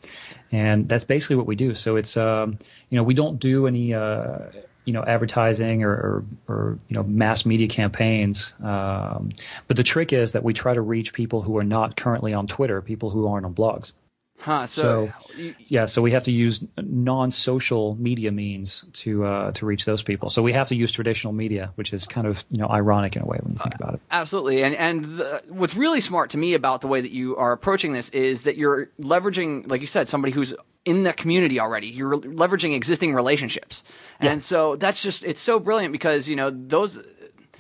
and 0.52 0.88
that's 0.88 1.04
basically 1.04 1.36
what 1.36 1.46
we 1.46 1.56
do. 1.56 1.74
So 1.74 1.98
it's 1.98 2.16
um, 2.16 2.58
you 2.90 2.96
know 2.96 3.04
we 3.04 3.14
don't 3.14 3.40
do 3.40 3.68
any. 3.68 3.94
Uh, 3.94 4.40
you 4.86 4.94
know, 4.94 5.04
advertising 5.04 5.84
or, 5.84 5.92
or, 5.92 6.26
or, 6.48 6.80
you 6.88 6.96
know, 6.96 7.04
mass 7.04 7.46
media 7.46 7.68
campaigns. 7.68 8.54
Um, 8.64 9.32
but 9.68 9.76
the 9.76 9.84
trick 9.84 10.14
is 10.14 10.32
that 10.32 10.46
we 10.46 10.54
try 10.54 10.74
to 10.74 10.80
reach 10.80 11.12
people 11.12 11.42
who 11.42 11.58
are 11.58 11.66
not 11.66 11.98
currently 11.98 12.34
on 12.34 12.48
Twitter, 12.48 12.82
people 12.82 13.10
who 13.10 13.28
aren't 13.28 13.46
on 13.46 13.54
blogs. 13.54 13.92
Huh, 14.40 14.68
so, 14.68 15.12
so, 15.32 15.54
yeah, 15.66 15.86
so 15.86 16.02
we 16.02 16.12
have 16.12 16.24
to 16.24 16.32
use 16.32 16.64
non-social 16.78 17.96
media 17.96 18.32
means 18.32 18.86
to 18.94 19.26
uh, 19.26 19.52
to 19.54 19.66
reach 19.66 19.86
those 19.86 20.04
people. 20.04 20.30
So 20.30 20.44
we 20.44 20.54
have 20.54 20.68
to 20.68 20.76
use 20.76 20.92
traditional 20.92 21.34
media, 21.34 21.72
which 21.76 21.92
is 21.92 22.06
kind 22.06 22.28
of 22.28 22.46
you 22.52 22.60
know 22.60 22.68
ironic 22.68 23.16
in 23.16 23.24
a 23.24 23.26
way 23.26 23.40
when 23.42 23.54
you 23.54 23.58
think 23.58 23.74
about 23.74 23.96
it. 23.96 24.02
Absolutely, 24.12 24.64
and 24.64 24.76
and 24.76 25.04
the, 25.04 25.42
what's 25.48 25.76
really 25.76 26.02
smart 26.02 26.30
to 26.32 26.38
me 26.38 26.54
about 26.54 26.82
the 26.82 26.88
way 26.88 27.02
that 27.02 27.12
you 27.12 27.36
are 27.36 27.52
approaching 27.52 27.94
this 27.94 28.10
is 28.10 28.44
that 28.44 28.58
you're 28.58 28.90
leveraging, 29.02 29.68
like 29.70 29.82
you 29.82 29.88
said, 29.88 30.08
somebody 30.08 30.32
who's 30.32 30.54
in 30.86 31.04
the 31.04 31.14
community 31.14 31.60
already. 31.60 31.88
You're 31.88 32.18
leveraging 32.18 32.76
existing 32.76 33.16
relationships, 33.16 33.84
and 34.20 34.36
yeah. 34.36 34.38
so 34.38 34.76
that's 34.76 35.02
just 35.02 35.24
it's 35.24 35.42
so 35.42 35.60
brilliant 35.60 35.92
because 35.92 36.30
you 36.30 36.36
know 36.36 36.52
those 36.52 37.04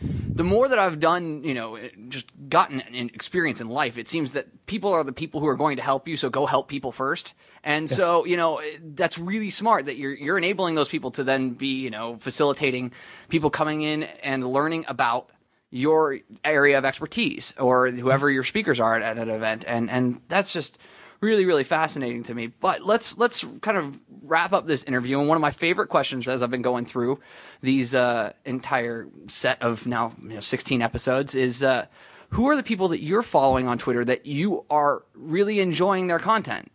the 0.01 0.43
more 0.43 0.67
that 0.67 0.77
I've 0.77 0.99
done, 0.99 1.43
you 1.43 1.53
know, 1.53 1.79
just 2.09 2.27
gotten 2.49 2.81
an 2.81 3.09
experience 3.13 3.61
in 3.61 3.67
life, 3.67 3.97
it 3.97 4.07
seems 4.07 4.33
that 4.33 4.65
people 4.67 4.91
are 4.91 5.03
the 5.03 5.11
people 5.11 5.41
who 5.41 5.47
are 5.47 5.55
going 5.55 5.77
to 5.77 5.83
help 5.83 6.07
you. 6.07 6.17
So 6.17 6.29
go 6.29 6.45
help 6.45 6.67
people 6.67 6.91
first. 6.91 7.33
And 7.63 7.89
yeah. 7.89 7.95
so, 7.95 8.25
you 8.25 8.37
know, 8.37 8.61
that's 8.81 9.17
really 9.17 9.49
smart 9.49 9.87
that 9.87 9.97
you're, 9.97 10.13
you're 10.13 10.37
enabling 10.37 10.75
those 10.75 10.89
people 10.89 11.11
to 11.11 11.23
then 11.23 11.51
be, 11.51 11.79
you 11.81 11.89
know, 11.89 12.17
facilitating 12.17 12.91
people 13.29 13.49
coming 13.49 13.81
in 13.81 14.03
and 14.03 14.45
learning 14.45 14.85
about 14.87 15.29
your 15.69 16.19
area 16.45 16.77
of 16.77 16.85
expertise 16.85 17.53
or 17.57 17.89
whoever 17.89 18.29
your 18.29 18.43
speakers 18.43 18.79
are 18.79 18.95
at, 18.95 19.01
at 19.01 19.17
an 19.17 19.29
event. 19.29 19.65
And, 19.67 19.89
and 19.89 20.21
that's 20.29 20.53
just, 20.53 20.77
really 21.21 21.45
really 21.45 21.63
fascinating 21.63 22.23
to 22.23 22.35
me. 22.35 22.47
But 22.47 22.81
let's 22.81 23.17
let's 23.17 23.45
kind 23.61 23.77
of 23.77 23.99
wrap 24.23 24.53
up 24.53 24.67
this 24.67 24.83
interview. 24.83 25.19
And 25.19 25.27
one 25.27 25.35
of 25.35 25.41
my 25.41 25.51
favorite 25.51 25.87
questions 25.87 26.27
as 26.27 26.41
I've 26.43 26.51
been 26.51 26.61
going 26.61 26.85
through 26.85 27.19
these 27.61 27.95
uh, 27.95 28.33
entire 28.45 29.07
set 29.27 29.61
of 29.61 29.87
now 29.87 30.13
you 30.21 30.35
know, 30.35 30.39
16 30.39 30.81
episodes 30.81 31.35
is. 31.35 31.63
Uh, 31.63 31.85
who 32.31 32.49
are 32.49 32.57
the 32.57 32.63
people 32.63 32.89
that 32.89 33.01
you're 33.01 33.23
following 33.23 33.69
on 33.69 33.77
Twitter 33.77 34.03
that 34.03 34.25
you 34.25 34.65
are 34.69 35.05
really 35.13 35.61
enjoying 35.61 36.07
their 36.07 36.19
content? 36.19 36.69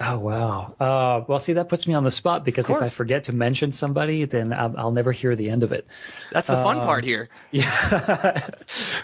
Oh 0.00 0.18
wow! 0.18 0.74
Uh, 0.80 1.24
well, 1.28 1.38
see, 1.38 1.52
that 1.52 1.68
puts 1.68 1.86
me 1.86 1.94
on 1.94 2.02
the 2.02 2.10
spot 2.10 2.44
because 2.44 2.68
if 2.68 2.82
I 2.82 2.88
forget 2.88 3.24
to 3.24 3.32
mention 3.32 3.70
somebody, 3.70 4.24
then 4.24 4.52
I'll, 4.52 4.74
I'll, 4.76 4.90
never 4.90 5.12
hear 5.12 5.36
the 5.36 5.48
end 5.48 5.62
of 5.62 5.70
it. 5.70 5.86
That's 6.32 6.48
the 6.48 6.54
fun 6.54 6.78
part 6.78 7.04
here. 7.04 7.28
Yeah, 7.52 8.48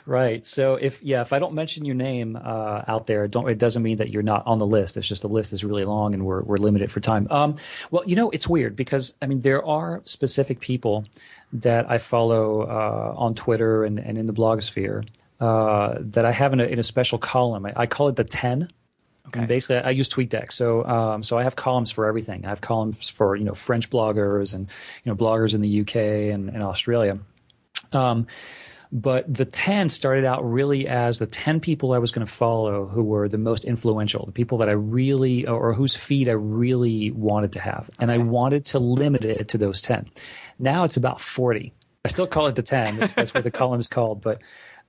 right. 0.04 0.44
So 0.44 0.74
if 0.74 1.00
yeah, 1.00 1.20
if 1.20 1.32
I 1.32 1.38
don't 1.38 1.54
mention 1.54 1.84
your 1.84 1.94
name 1.94 2.36
uh, 2.36 2.82
out 2.88 3.06
there, 3.06 3.28
don't 3.28 3.48
it 3.48 3.58
doesn't 3.58 3.84
mean 3.84 3.98
that 3.98 4.10
you're 4.10 4.24
not 4.24 4.44
on 4.46 4.58
the 4.58 4.66
list. 4.66 4.96
It's 4.96 5.06
just 5.06 5.22
the 5.22 5.28
list 5.28 5.52
is 5.52 5.62
really 5.62 5.84
long 5.84 6.12
and 6.12 6.26
we're 6.26 6.42
we're 6.42 6.56
limited 6.56 6.90
for 6.90 6.98
time. 6.98 7.28
Um, 7.30 7.54
well, 7.92 8.02
you 8.04 8.16
know, 8.16 8.30
it's 8.30 8.48
weird 8.48 8.74
because 8.74 9.14
I 9.22 9.26
mean 9.26 9.40
there 9.40 9.64
are 9.64 10.02
specific 10.04 10.58
people 10.58 11.04
that 11.52 11.88
I 11.88 11.98
follow 11.98 12.62
uh, 12.62 13.14
on 13.16 13.36
Twitter 13.36 13.84
and, 13.84 14.00
and 14.00 14.18
in 14.18 14.26
the 14.26 14.32
blogosphere 14.32 15.06
uh, 15.40 15.98
that 15.98 16.24
I 16.24 16.32
have 16.32 16.52
in 16.52 16.58
a, 16.58 16.64
in 16.64 16.80
a 16.80 16.84
special 16.84 17.18
column. 17.18 17.66
I, 17.66 17.72
I 17.76 17.86
call 17.86 18.08
it 18.08 18.16
the 18.16 18.24
ten 18.24 18.70
Okay. 19.30 19.40
And 19.40 19.48
basically, 19.48 19.76
I 19.76 19.90
use 19.90 20.08
TweetDeck. 20.08 20.50
So, 20.50 20.84
um, 20.84 21.22
so 21.22 21.38
I 21.38 21.44
have 21.44 21.54
columns 21.54 21.92
for 21.92 22.06
everything. 22.06 22.44
I 22.44 22.48
have 22.48 22.60
columns 22.60 23.08
for 23.08 23.36
you 23.36 23.44
know 23.44 23.54
French 23.54 23.88
bloggers 23.90 24.54
and 24.54 24.68
you 25.04 25.10
know 25.10 25.16
bloggers 25.16 25.54
in 25.54 25.60
the 25.60 25.80
UK 25.80 25.96
and, 26.34 26.48
and 26.48 26.62
Australia. 26.62 27.18
Um, 27.92 28.26
but 28.92 29.32
the 29.32 29.44
10 29.44 29.88
started 29.88 30.24
out 30.24 30.44
really 30.44 30.88
as 30.88 31.18
the 31.18 31.26
10 31.26 31.60
people 31.60 31.92
I 31.92 31.98
was 31.98 32.10
going 32.10 32.26
to 32.26 32.32
follow 32.32 32.86
who 32.86 33.04
were 33.04 33.28
the 33.28 33.38
most 33.38 33.64
influential, 33.64 34.26
the 34.26 34.32
people 34.32 34.58
that 34.58 34.68
I 34.68 34.72
really, 34.72 35.46
or 35.46 35.72
whose 35.74 35.96
feed 35.96 36.28
I 36.28 36.32
really 36.32 37.12
wanted 37.12 37.52
to 37.52 37.60
have. 37.60 37.88
And 38.00 38.10
I 38.10 38.18
wanted 38.18 38.64
to 38.66 38.80
limit 38.80 39.24
it 39.24 39.48
to 39.48 39.58
those 39.58 39.80
10. 39.80 40.10
Now 40.58 40.82
it's 40.82 40.96
about 40.96 41.20
40. 41.20 41.72
I 42.04 42.08
still 42.08 42.26
call 42.26 42.48
it 42.48 42.56
the 42.56 42.62
10. 42.62 42.96
That's, 42.96 43.14
that's 43.14 43.32
what 43.32 43.44
the 43.44 43.50
column 43.52 43.78
is 43.78 43.88
called. 43.88 44.22
But 44.22 44.42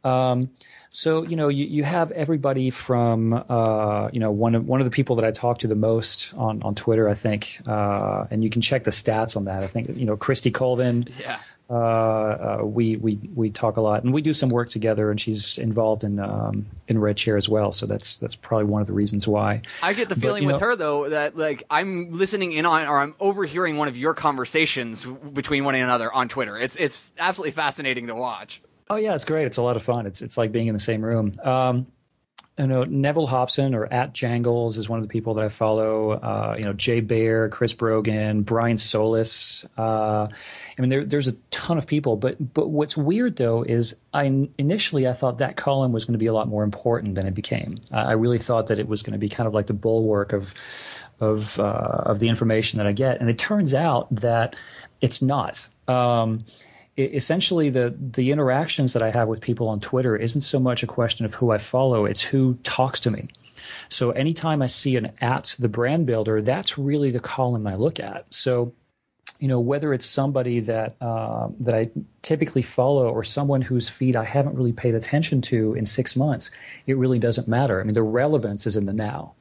um, 0.04 0.50
so 0.94 1.24
you 1.24 1.38
know, 1.38 1.48
you, 1.48 1.66
you 1.66 1.86
have 1.86 2.12
everybody 2.12 2.70
from 2.70 3.46
uh, 3.48 4.10
you 4.12 4.20
know 4.20 4.30
one 4.30 4.56
of 4.56 4.68
one 4.68 4.82
of 4.82 4.86
the 4.86 4.92
people 4.92 5.16
that 5.16 5.26
I 5.26 5.32
talk 5.32 5.60
to 5.60 5.68
the 5.68 5.76
most 5.76 6.34
on 6.36 6.62
on 6.64 6.76
Twitter, 6.76 7.08
I 7.08 7.14
think, 7.14 7.62
uh, 7.66 8.26
and 8.30 8.44
you 8.44 8.50
can 8.50 8.62
check 8.62 8.84
the 8.84 8.92
stats 8.92 9.38
on 9.38 9.46
that. 9.46 9.64
I 9.64 9.68
think 9.68 9.96
you 9.96 10.06
know 10.06 10.18
Christy 10.18 10.52
Colvin. 10.52 11.08
Yeah. 11.18 11.40
Uh, 11.70 11.74
uh, 11.74 12.66
we 12.66 12.98
we 12.98 13.18
we 13.34 13.50
talk 13.50 13.78
a 13.78 13.82
lot, 13.82 14.04
and 14.04 14.14
we 14.14 14.22
do 14.22 14.34
some 14.34 14.50
work 14.50 14.68
together. 14.68 15.10
And 15.10 15.22
she's 15.22 15.58
involved 15.58 16.04
in 16.04 16.20
um, 16.20 16.66
in 16.90 17.00
Red 17.00 17.16
Chair 17.16 17.38
as 17.38 17.48
well. 17.48 17.72
So 17.72 17.86
that's 17.86 18.18
that's 18.18 18.36
probably 18.36 18.66
one 18.66 18.82
of 18.82 18.88
the 18.88 18.94
reasons 18.94 19.26
why. 19.26 19.62
I 19.82 19.94
get 19.94 20.10
the 20.10 20.18
feeling 20.18 20.44
but, 20.44 20.56
with 20.56 20.62
know, 20.62 20.68
her 20.68 20.76
though 20.76 21.10
that 21.10 21.38
like 21.38 21.64
I'm 21.70 22.12
listening 22.12 22.52
in 22.52 22.66
on 22.66 22.86
or 22.86 22.98
I'm 22.98 23.16
overhearing 23.22 23.78
one 23.78 23.88
of 23.88 23.96
your 23.96 24.14
conversations 24.14 25.06
between 25.06 25.64
one 25.64 25.76
and 25.76 25.86
another 25.86 26.12
on 26.12 26.28
Twitter. 26.28 26.58
It's 26.58 26.76
it's 26.76 27.14
absolutely 27.18 27.52
fascinating 27.52 28.08
to 28.08 28.16
watch. 28.16 28.62
Oh 28.92 28.98
yeah, 28.98 29.16
it's 29.16 29.24
great. 29.24 29.46
It's 29.46 29.56
a 29.56 29.62
lot 29.62 29.78
of 29.78 29.84
fun. 29.84 30.06
It's 30.06 30.22
it's 30.22 30.38
like 30.38 30.52
being 30.52 30.68
in 30.68 30.74
the 30.74 30.80
same 30.80 31.02
room. 31.02 31.32
Um, 31.42 31.88
you 32.60 32.68
know, 32.68 32.84
Neville 32.84 33.26
Hobson 33.26 33.74
or 33.74 33.86
at 33.86 34.12
Jangles 34.12 34.78
is 34.78 34.90
one 34.90 35.00
of 35.00 35.08
the 35.08 35.10
people 35.10 35.34
that 35.36 35.46
I 35.46 35.48
follow. 35.48 36.12
Uh, 36.12 36.56
you 36.58 36.66
know, 36.66 36.74
Jay 36.74 37.00
Baer, 37.00 37.48
Chris 37.48 37.72
Brogan, 37.72 38.42
Brian 38.42 38.76
Solis. 38.76 39.66
Uh, 39.78 40.28
I 40.28 40.82
mean, 40.82 40.90
there, 40.90 41.06
there's 41.06 41.30
a 41.30 41.32
ton 41.52 41.78
of 41.78 41.88
people. 41.88 42.18
But 42.18 42.54
but 42.54 42.68
what's 42.68 42.98
weird 42.98 43.38
though 43.38 43.64
is 43.64 43.96
I 44.14 44.50
initially 44.58 45.08
I 45.08 45.14
thought 45.14 45.38
that 45.38 45.56
column 45.56 45.94
was 45.94 46.04
going 46.04 46.16
to 46.16 46.20
be 46.20 46.28
a 46.28 46.34
lot 46.34 46.50
more 46.50 46.66
important 46.66 47.16
than 47.16 47.26
it 47.26 47.34
became. 47.34 47.78
Uh, 47.94 47.96
I 47.96 48.12
really 48.12 48.40
thought 48.40 48.68
that 48.68 48.78
it 48.78 48.90
was 48.90 49.04
going 49.04 49.14
to 49.14 49.20
be 49.20 49.30
kind 49.30 49.48
of 49.48 49.54
like 49.54 49.68
the 49.68 49.74
bulwark 49.74 50.34
of 50.34 50.54
of 51.22 51.58
uh, 51.62 52.04
of 52.08 52.20
the 52.20 52.28
information 52.28 52.76
that 52.80 52.88
I 52.88 52.92
get, 52.92 53.22
and 53.22 53.30
it 53.30 53.40
turns 53.40 53.74
out 53.74 54.14
that 54.14 54.58
it's 55.00 55.22
not. 55.22 55.66
Um, 55.88 56.44
essentially 57.06 57.70
the 57.70 57.96
the 58.00 58.32
interactions 58.32 58.94
that 58.94 59.02
I 59.02 59.12
have 59.12 59.28
with 59.28 59.42
people 59.42 59.68
on 59.68 59.80
Twitter 59.80 60.16
isn't 60.16 60.42
so 60.42 60.60
much 60.60 60.84
a 60.84 60.88
question 60.88 61.26
of 61.26 61.34
who 61.34 61.52
I 61.52 61.58
follow; 61.58 62.06
it's 62.06 62.22
who 62.22 62.56
talks 62.64 63.00
to 63.02 63.12
me. 63.12 63.28
So 63.90 64.12
anytime 64.12 64.62
I 64.62 64.68
see 64.68 64.96
an 64.96 65.12
at 65.22 65.56
the 65.60 65.70
brand 65.70 66.06
builder, 66.06 66.42
that's 66.42 66.78
really 66.78 67.12
the 67.12 67.20
column 67.20 67.68
I 67.68 67.76
look 67.76 68.00
at. 68.00 68.34
So 68.34 68.74
you 69.40 69.48
know 69.48 69.60
whether 69.60 69.94
it's 69.94 70.06
somebody 70.06 70.60
that 70.62 70.96
uh, 71.02 71.50
that 71.60 71.76
I 71.76 71.90
typically 72.22 72.62
follow 72.62 73.10
or 73.10 73.24
someone 73.24 73.62
whose 73.62 73.90
feed 73.90 74.16
I 74.16 74.24
haven't 74.24 74.56
really 74.56 74.72
paid 74.72 74.94
attention 74.94 75.42
to 75.44 75.74
in 75.74 75.86
six 75.86 76.16
months, 76.16 76.52
it 76.86 76.96
really 76.96 77.20
doesn't 77.20 77.48
matter. 77.48 77.82
I 77.82 77.84
mean, 77.84 77.96
the 77.96 78.04
relevance 78.04 78.68
is 78.68 78.78
in 78.78 78.86
the 78.86 78.94
now. 78.94 79.34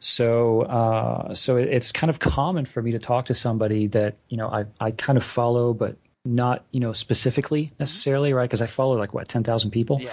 So 0.00 0.62
uh, 0.62 1.34
so 1.34 1.56
it's 1.56 1.92
kind 1.92 2.10
of 2.10 2.20
common 2.20 2.66
for 2.66 2.82
me 2.82 2.92
to 2.92 2.98
talk 2.98 3.24
to 3.26 3.34
somebody 3.34 3.86
that 3.88 4.16
you 4.28 4.36
know 4.36 4.48
I 4.48 4.66
I 4.80 4.90
kind 4.90 5.16
of 5.16 5.24
follow, 5.24 5.72
but 5.72 5.96
not 6.28 6.64
you 6.72 6.80
know 6.80 6.92
specifically 6.92 7.72
necessarily 7.80 8.32
right 8.32 8.44
because 8.48 8.62
I 8.62 8.66
follow 8.66 8.96
like 8.98 9.14
what 9.14 9.28
ten 9.28 9.42
thousand 9.44 9.70
people, 9.70 9.98
Yeah. 10.00 10.12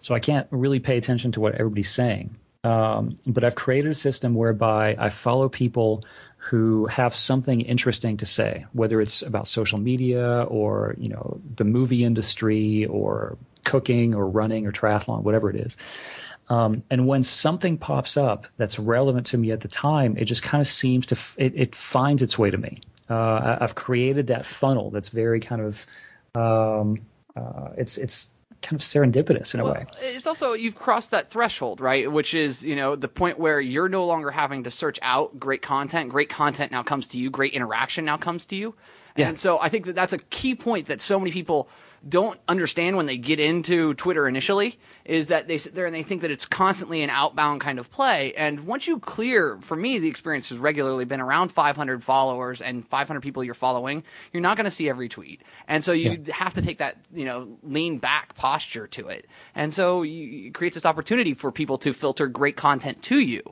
so 0.00 0.14
I 0.14 0.18
can't 0.20 0.46
really 0.50 0.80
pay 0.80 0.96
attention 0.98 1.32
to 1.32 1.40
what 1.40 1.54
everybody's 1.54 1.90
saying. 1.90 2.36
Um, 2.64 3.16
but 3.26 3.42
I've 3.42 3.56
created 3.56 3.90
a 3.90 3.94
system 3.94 4.34
whereby 4.34 4.94
I 4.98 5.08
follow 5.08 5.48
people 5.48 6.04
who 6.36 6.86
have 6.86 7.12
something 7.14 7.60
interesting 7.62 8.16
to 8.18 8.26
say, 8.26 8.66
whether 8.72 9.00
it's 9.00 9.22
about 9.22 9.48
social 9.48 9.78
media 9.80 10.42
or 10.44 10.94
you 10.98 11.08
know 11.08 11.40
the 11.56 11.64
movie 11.64 12.04
industry 12.04 12.86
or 12.86 13.36
cooking 13.64 14.14
or 14.14 14.26
running 14.28 14.66
or 14.66 14.72
triathlon, 14.72 15.22
whatever 15.22 15.50
it 15.50 15.56
is. 15.56 15.76
Um, 16.48 16.82
and 16.90 17.06
when 17.06 17.22
something 17.22 17.78
pops 17.78 18.16
up 18.16 18.46
that's 18.58 18.78
relevant 18.78 19.26
to 19.26 19.38
me 19.38 19.52
at 19.52 19.60
the 19.60 19.68
time, 19.68 20.16
it 20.16 20.24
just 20.26 20.42
kind 20.42 20.60
of 20.60 20.66
seems 20.66 21.06
to 21.06 21.14
f- 21.14 21.36
it, 21.38 21.52
it 21.56 21.74
finds 21.74 22.20
its 22.22 22.38
way 22.38 22.50
to 22.50 22.58
me. 22.58 22.80
Uh, 23.12 23.58
I've 23.60 23.74
created 23.74 24.28
that 24.28 24.46
funnel 24.46 24.90
that's 24.90 25.10
very 25.10 25.40
kind 25.40 25.60
of 25.62 25.86
um, 26.34 27.00
uh, 27.36 27.70
it's 27.76 27.98
it's 27.98 28.30
kind 28.62 28.74
of 28.74 28.80
serendipitous 28.80 29.54
in 29.54 29.60
a 29.60 29.64
Well, 29.64 29.74
way. 29.74 29.86
it's 30.00 30.26
also 30.26 30.52
you've 30.52 30.76
crossed 30.76 31.10
that 31.10 31.30
threshold, 31.30 31.80
right? 31.80 32.10
Which 32.10 32.32
is 32.34 32.64
you 32.64 32.76
know 32.76 32.96
the 32.96 33.08
point 33.08 33.38
where 33.38 33.60
you're 33.60 33.88
no 33.88 34.06
longer 34.06 34.30
having 34.30 34.64
to 34.64 34.70
search 34.70 34.98
out 35.02 35.38
great 35.38 35.62
content. 35.62 36.10
Great 36.10 36.28
content 36.28 36.72
now 36.72 36.82
comes 36.82 37.06
to 37.08 37.18
you. 37.18 37.28
Great 37.30 37.52
interaction 37.52 38.04
now 38.04 38.16
comes 38.16 38.46
to 38.46 38.56
you. 38.56 38.74
Yeah. 39.16 39.28
And 39.28 39.38
so 39.38 39.58
I 39.60 39.68
think 39.68 39.86
that 39.86 39.94
that's 39.94 40.12
a 40.14 40.18
key 40.18 40.54
point 40.54 40.86
that 40.86 41.00
so 41.02 41.18
many 41.18 41.32
people 41.32 41.68
don't 42.08 42.38
understand 42.48 42.96
when 42.96 43.06
they 43.06 43.16
get 43.16 43.38
into 43.38 43.94
Twitter 43.94 44.26
initially 44.26 44.78
is 45.04 45.28
that 45.28 45.46
they 45.46 45.58
sit 45.58 45.74
there 45.74 45.86
and 45.86 45.94
they 45.94 46.02
think 46.02 46.22
that 46.22 46.30
it's 46.30 46.46
constantly 46.46 47.02
an 47.02 47.10
outbound 47.10 47.60
kind 47.60 47.78
of 47.78 47.90
play. 47.90 48.32
And 48.34 48.60
once 48.60 48.86
you 48.86 48.98
clear, 48.98 49.58
for 49.60 49.76
me, 49.76 49.98
the 49.98 50.08
experience 50.08 50.48
has 50.48 50.58
regularly 50.58 51.04
been 51.04 51.20
around 51.20 51.50
500 51.50 52.02
followers 52.02 52.60
and 52.60 52.86
500 52.88 53.20
people 53.20 53.44
you're 53.44 53.54
following. 53.54 54.02
You're 54.32 54.42
not 54.42 54.56
going 54.56 54.64
to 54.64 54.70
see 54.70 54.88
every 54.88 55.08
tweet, 55.08 55.42
and 55.68 55.84
so 55.84 55.92
you 55.92 56.24
have 56.32 56.54
to 56.54 56.62
take 56.62 56.78
that 56.78 56.96
you 57.12 57.24
know 57.24 57.48
lean 57.62 57.98
back 57.98 58.34
posture 58.34 58.86
to 58.88 59.08
it. 59.08 59.26
And 59.54 59.72
so 59.72 60.02
you, 60.02 60.48
it 60.48 60.54
creates 60.54 60.74
this 60.74 60.86
opportunity 60.86 61.34
for 61.34 61.52
people 61.52 61.78
to 61.78 61.92
filter 61.92 62.26
great 62.26 62.56
content 62.56 63.02
to 63.02 63.18
you. 63.18 63.42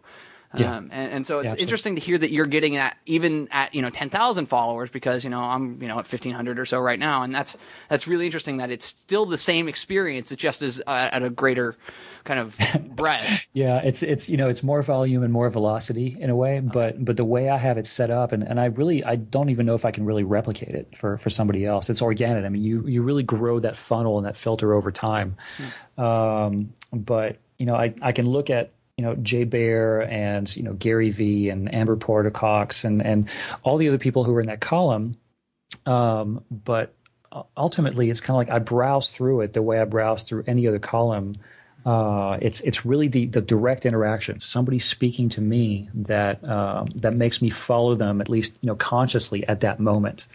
Yeah. 0.57 0.79
Um, 0.79 0.91
and, 0.93 1.13
and 1.13 1.27
so 1.27 1.39
it's 1.39 1.45
absolutely. 1.45 1.63
interesting 1.63 1.95
to 1.95 2.01
hear 2.01 2.19
that 2.19 2.33
you're 2.33 2.47
getting 2.47 2.77
at 2.77 2.97
even 3.07 3.47
at 3.53 3.73
you 3.73 3.83
know 3.83 3.91
ten 3.91 4.11
thousand 4.11 4.47
followers 4.47 4.91
because 4.91 5.23
you 5.23 5.31
know 5.31 5.41
I'm 5.41 5.81
you 5.81 5.87
know 5.87 6.01
at 6.01 6.09
fifteen 6.09 6.35
hundred 6.35 6.59
or 6.59 6.67
so 6.67 6.81
right 6.81 6.99
now, 6.99 7.23
and 7.23 7.33
that's 7.33 7.57
that's 7.89 8.09
really 8.09 8.27
interesting 8.27 8.57
that 8.57 8.69
it's 8.69 8.85
still 8.85 9.27
the 9.27 9.39
same 9.39 9.69
experience. 9.69 10.33
It 10.33 10.41
just 10.41 10.61
is 10.63 10.83
uh, 10.89 11.09
at 11.13 11.23
a 11.23 11.31
greater 11.31 11.77
kind 12.25 12.41
of 12.41 12.59
breadth. 12.97 13.47
Yeah, 13.53 13.81
it's 13.85 14.03
it's 14.03 14.29
you 14.29 14.37
know 14.37 14.49
it's 14.49 14.65
more 14.65 14.83
volume 14.83 15.23
and 15.23 15.33
more 15.33 15.49
velocity 15.51 16.17
in 16.19 16.31
a 16.31 16.37
way, 16.37 16.59
but 16.59 17.05
but 17.05 17.17
the 17.17 17.25
way 17.25 17.49
I 17.49 17.57
have 17.57 17.79
it 17.79 17.87
set 17.87 18.11
up, 18.11 18.33
and, 18.33 18.43
and 18.43 18.59
I 18.59 18.67
really 18.67 19.05
I 19.05 19.15
don't 19.17 19.51
even 19.51 19.67
know 19.67 19.75
if 19.75 19.85
I 19.85 19.93
can 19.93 20.05
really 20.05 20.25
replicate 20.25 20.75
it 20.75 20.97
for 20.97 21.17
for 21.17 21.31
somebody 21.31 21.65
else. 21.65 21.89
It's 21.91 22.03
organic. 22.03 22.45
I 22.45 22.49
mean, 22.49 22.65
you 22.65 22.85
you 22.89 23.03
really 23.03 23.23
grow 23.23 23.61
that 23.61 23.77
funnel 23.77 24.19
and 24.19 24.27
that 24.27 24.37
filter 24.37 24.75
over 24.75 24.91
time. 24.91 25.37
Um, 25.97 26.73
but 26.93 27.37
you 27.59 27.67
know, 27.67 27.77
I 27.77 27.95
I 28.03 28.11
can 28.11 28.27
look 28.27 28.51
at 28.51 28.73
you 29.01 29.07
know 29.07 29.15
Jay 29.15 29.45
Baer 29.45 30.03
and 30.03 30.55
you 30.55 30.63
know 30.63 30.75
Gary 30.75 31.09
V 31.09 31.49
and 31.49 31.75
Amber 31.75 31.97
Porter 31.97 32.31
Cox 32.31 32.85
and 32.85 33.01
and 33.01 33.31
all 33.63 33.79
the 33.79 33.89
other 33.89 33.97
people 33.97 34.25
who 34.25 34.35
were 34.35 34.43
in 34.43 34.49
that 34.49 34.61
column. 34.61 35.15
Um, 35.87 36.45
but 36.51 36.93
ultimately, 37.57 38.11
it's 38.11 38.21
kind 38.21 38.35
of 38.35 38.37
like 38.37 38.51
I 38.51 38.59
browse 38.59 39.09
through 39.09 39.41
it 39.41 39.55
the 39.55 39.63
way 39.63 39.81
I 39.81 39.87
browse 39.87 40.23
through 40.23 40.45
any 40.47 40.69
other 40.69 40.77
column. 40.77 41.37
Uh, 41.87 42.37
it's 42.43 42.61
it's 42.61 42.85
really 42.85 43.09
the 43.09 43.25
the 43.25 43.41
direct 43.41 43.87
interaction, 43.87 44.39
somebody 44.39 44.79
speaking 44.79 45.31
to 45.31 45.41
me 45.41 45.89
that 45.95 46.47
um, 46.47 46.85
that 46.97 47.15
makes 47.15 47.41
me 47.41 47.49
follow 47.49 47.95
them 47.95 48.21
at 48.21 48.29
least 48.29 48.59
you 48.61 48.67
know 48.67 48.77
consciously 48.77 49.49
at 49.49 49.61
that 49.61 49.81
moment. 49.81 50.27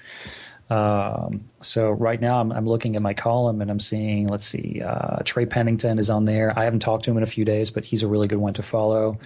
Um, 0.69 1.45
so 1.61 1.91
right 1.91 2.19
now 2.19 2.39
I'm, 2.39 2.51
I'm 2.51 2.65
looking 2.65 2.95
at 2.95 3.01
my 3.01 3.13
column 3.13 3.61
and 3.61 3.69
I'm 3.69 3.79
seeing, 3.79 4.27
let's 4.27 4.45
see, 4.45 4.81
uh, 4.83 5.17
Trey 5.23 5.45
Pennington 5.45 5.99
is 5.99 6.09
on 6.09 6.25
there. 6.25 6.51
I 6.57 6.63
haven't 6.63 6.79
talked 6.79 7.05
to 7.05 7.11
him 7.11 7.17
in 7.17 7.23
a 7.23 7.27
few 7.27 7.45
days, 7.45 7.69
but 7.69 7.85
he's 7.85 8.01
a 8.03 8.07
really 8.07 8.27
good 8.27 8.39
one 8.39 8.53
to 8.55 8.63
follow. 8.63 9.19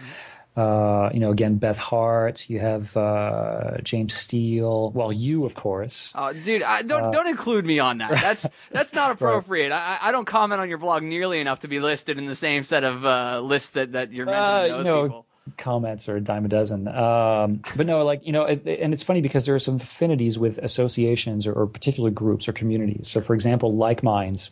Uh, 0.58 1.10
you 1.14 1.22
know, 1.22 1.32
again, 1.32 1.56
Beth 1.56 1.78
Harte. 1.78 2.50
You 2.50 2.60
have 2.60 2.98
uh, 2.98 3.78
James 3.84 4.14
Steele. 4.14 4.92
Well, 4.92 5.14
you, 5.14 5.46
of 5.46 5.56
course. 5.56 6.12
Oh, 6.16 6.34
dude, 6.34 6.64
I, 6.64 6.82
don't 6.82 7.12
don't 7.12 7.28
include 7.28 7.66
me 7.66 7.80
on 7.80 8.00
that. 8.00 8.12
That's 8.12 8.46
that's 8.72 8.92
not 8.92 9.12
appropriate. 9.12 9.72
I, 9.72 10.00
I 10.02 10.12
don't 10.12 10.26
comment 10.26 10.60
on 10.60 10.68
your 10.68 10.80
blog 10.80 11.04
nearly 11.04 11.40
enough 11.40 11.62
to 11.62 11.70
be 11.70 11.80
listed 11.80 12.18
in 12.18 12.26
the 12.26 12.36
same 12.36 12.64
set 12.64 12.84
of 12.84 13.06
uh, 13.06 13.40
lists 13.42 13.70
that, 13.72 13.94
that 13.94 14.12
you're 14.12 14.26
mentioning 14.26 14.72
Uh, 14.72 14.78
those 14.78 14.86
you 14.86 14.92
know, 14.92 15.04
people. 15.04 15.26
Comments 15.58 16.08
are 16.10 16.18
a 16.18 16.22
dime 16.22 16.46
a 16.46 16.48
dozen. 16.48 16.88
Um, 16.88 17.62
but 17.76 17.86
no, 17.86 18.04
like 18.04 18.26
you 18.26 18.32
know, 18.32 18.44
it, 18.44 18.66
and 18.66 18.94
it's 18.94 19.04
funny 19.04 19.22
because 19.22 19.46
there 19.46 19.56
are 19.56 19.60
some 19.60 19.76
affinities 19.76 20.38
with 20.38 20.58
associations 20.60 21.48
or, 21.48 21.54
or 21.54 21.68
particular 21.68 22.10
groups 22.12 22.48
or 22.48 22.54
communities. 22.54 23.08
So, 23.10 23.22
for 23.22 23.34
example, 23.34 23.76
like 23.76 24.04
minds 24.04 24.52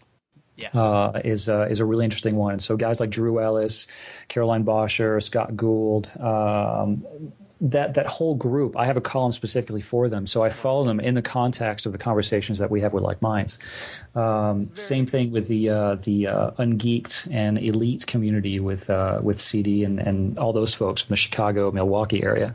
Yes. 0.56 0.74
uh, 0.74 1.22
is 1.24 1.50
uh, 1.50 1.68
is 1.70 1.80
a 1.80 1.86
really 1.86 2.04
interesting 2.04 2.36
one. 2.36 2.60
So, 2.60 2.78
guys 2.78 3.00
like 3.00 3.12
Drew 3.12 3.40
Ellis, 3.40 3.86
Caroline 4.28 4.66
Boscher, 4.66 5.22
Scott 5.22 5.56
Gould. 5.56 6.12
Um, 6.20 7.06
that 7.60 7.94
that 7.96 8.08
whole 8.08 8.36
group, 8.36 8.78
I 8.78 8.86
have 8.86 8.98
a 8.98 9.02
column 9.02 9.32
specifically 9.32 9.82
for 9.82 10.10
them, 10.10 10.28
so 10.28 10.44
I 10.44 10.50
follow 10.50 10.86
them 10.86 11.00
in 11.00 11.16
the 11.16 11.22
context 11.22 11.86
of 11.86 11.92
the 11.92 11.98
conversations 11.98 12.60
that 12.60 12.70
we 12.70 12.82
have 12.82 12.94
with 12.94 13.04
like 13.04 13.22
minds. 13.22 13.58
Um, 14.16 14.70
same 14.74 15.06
thing 15.06 15.32
with 15.32 15.48
the 15.48 15.70
uh, 15.70 15.96
the 15.96 16.28
uh, 16.28 16.52
ungeeked 16.60 17.28
and 17.32 17.58
elite 17.58 18.06
community 18.08 18.60
with 18.60 18.90
uh, 18.90 19.20
with 19.24 19.40
CD 19.40 19.84
and 19.84 20.00
and 20.00 20.38
all 20.40 20.54
those 20.54 20.74
folks 20.76 21.02
from 21.04 21.14
the 21.14 21.18
Chicago 21.18 21.72
Milwaukee 21.72 22.24
area. 22.24 22.54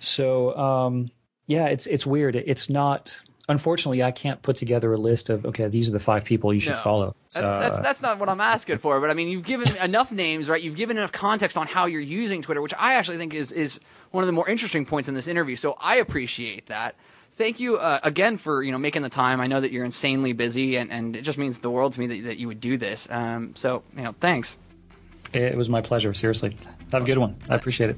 So 0.00 0.56
um, 0.56 1.08
yeah, 1.46 1.66
it's 1.66 1.86
it's 1.86 2.06
weird. 2.06 2.36
It's 2.36 2.68
not. 2.70 3.22
Unfortunately, 3.48 4.00
I 4.00 4.12
can't 4.12 4.40
put 4.42 4.56
together 4.56 4.92
a 4.92 4.96
list 4.96 5.28
of 5.28 5.44
okay, 5.44 5.66
these 5.66 5.88
are 5.88 5.92
the 5.92 5.98
five 5.98 6.24
people 6.24 6.54
you 6.54 6.60
should 6.60 6.74
No. 6.74 6.78
follow. 6.78 7.16
That's, 7.34 7.44
Uh, 7.44 7.58
that's 7.58 7.78
that's 7.80 8.02
not 8.02 8.20
what 8.20 8.28
I'm 8.28 8.40
asking 8.40 8.78
for, 8.78 9.00
but 9.00 9.10
I 9.10 9.14
mean, 9.14 9.26
you've 9.26 9.44
given 9.44 9.74
enough 9.82 10.12
names, 10.12 10.48
right? 10.48 10.62
You've 10.62 10.76
given 10.76 10.96
enough 10.96 11.10
context 11.10 11.56
on 11.56 11.66
how 11.66 11.86
you're 11.86 12.00
using 12.00 12.42
Twitter, 12.42 12.62
which 12.62 12.74
I 12.78 12.94
actually 12.94 13.16
think 13.16 13.34
is 13.34 13.50
is 13.50 13.80
one 14.10 14.22
of 14.22 14.26
the 14.26 14.32
more 14.32 14.48
interesting 14.48 14.86
points 14.86 15.08
in 15.08 15.14
this 15.14 15.28
interview. 15.28 15.56
So 15.56 15.76
I 15.80 15.96
appreciate 15.96 16.66
that. 16.66 16.94
Thank 17.36 17.58
you 17.58 17.78
uh, 17.78 18.00
again 18.02 18.36
for 18.36 18.62
you 18.62 18.70
know 18.70 18.78
making 18.78 19.02
the 19.02 19.08
time. 19.08 19.40
I 19.40 19.46
know 19.46 19.60
that 19.60 19.72
you're 19.72 19.84
insanely 19.84 20.32
busy, 20.32 20.76
and, 20.76 20.90
and 20.90 21.16
it 21.16 21.22
just 21.22 21.38
means 21.38 21.60
the 21.60 21.70
world 21.70 21.94
to 21.94 22.00
me 22.00 22.06
that, 22.06 22.24
that 22.24 22.38
you 22.38 22.48
would 22.48 22.60
do 22.60 22.76
this. 22.76 23.08
Um, 23.10 23.54
so 23.56 23.82
you 23.96 24.02
know, 24.02 24.14
thanks. 24.20 24.58
It 25.32 25.56
was 25.56 25.68
my 25.68 25.80
pleasure. 25.80 26.12
Seriously, 26.12 26.56
have 26.92 27.02
a 27.02 27.06
good 27.06 27.18
one. 27.18 27.36
I 27.48 27.54
appreciate 27.54 27.90
it. 27.90 27.96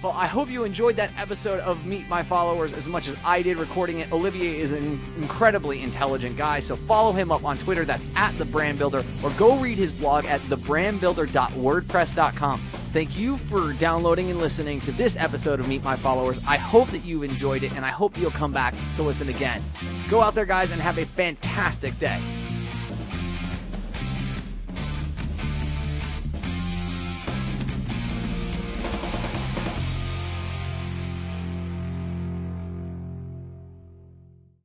Well, 0.00 0.12
I 0.12 0.28
hope 0.28 0.48
you 0.48 0.62
enjoyed 0.62 0.94
that 0.96 1.10
episode 1.18 1.58
of 1.60 1.84
Meet 1.84 2.08
My 2.08 2.22
Followers 2.22 2.72
as 2.72 2.86
much 2.86 3.08
as 3.08 3.16
I 3.24 3.42
did 3.42 3.56
recording 3.56 3.98
it. 3.98 4.12
Olivier 4.12 4.60
is 4.60 4.70
an 4.70 5.00
incredibly 5.16 5.82
intelligent 5.82 6.36
guy, 6.36 6.60
so 6.60 6.76
follow 6.76 7.10
him 7.10 7.32
up 7.32 7.44
on 7.44 7.58
Twitter. 7.58 7.84
That's 7.84 8.06
at 8.14 8.38
The 8.38 8.44
Brand 8.44 8.78
Builder, 8.78 9.02
or 9.24 9.30
go 9.30 9.58
read 9.58 9.76
his 9.76 9.90
blog 9.90 10.24
at 10.26 10.40
thebrandbuilder.wordpress.com. 10.42 12.60
Thank 12.92 13.18
you 13.18 13.38
for 13.38 13.72
downloading 13.72 14.30
and 14.30 14.38
listening 14.38 14.80
to 14.82 14.92
this 14.92 15.16
episode 15.16 15.58
of 15.58 15.66
Meet 15.66 15.82
My 15.82 15.96
Followers. 15.96 16.44
I 16.46 16.58
hope 16.58 16.90
that 16.90 17.04
you 17.04 17.24
enjoyed 17.24 17.64
it, 17.64 17.72
and 17.72 17.84
I 17.84 17.90
hope 17.90 18.16
you'll 18.16 18.30
come 18.30 18.52
back 18.52 18.76
to 18.94 19.02
listen 19.02 19.28
again. 19.28 19.64
Go 20.08 20.20
out 20.20 20.36
there, 20.36 20.46
guys, 20.46 20.70
and 20.70 20.80
have 20.80 20.98
a 20.98 21.06
fantastic 21.06 21.98
day. 21.98 22.22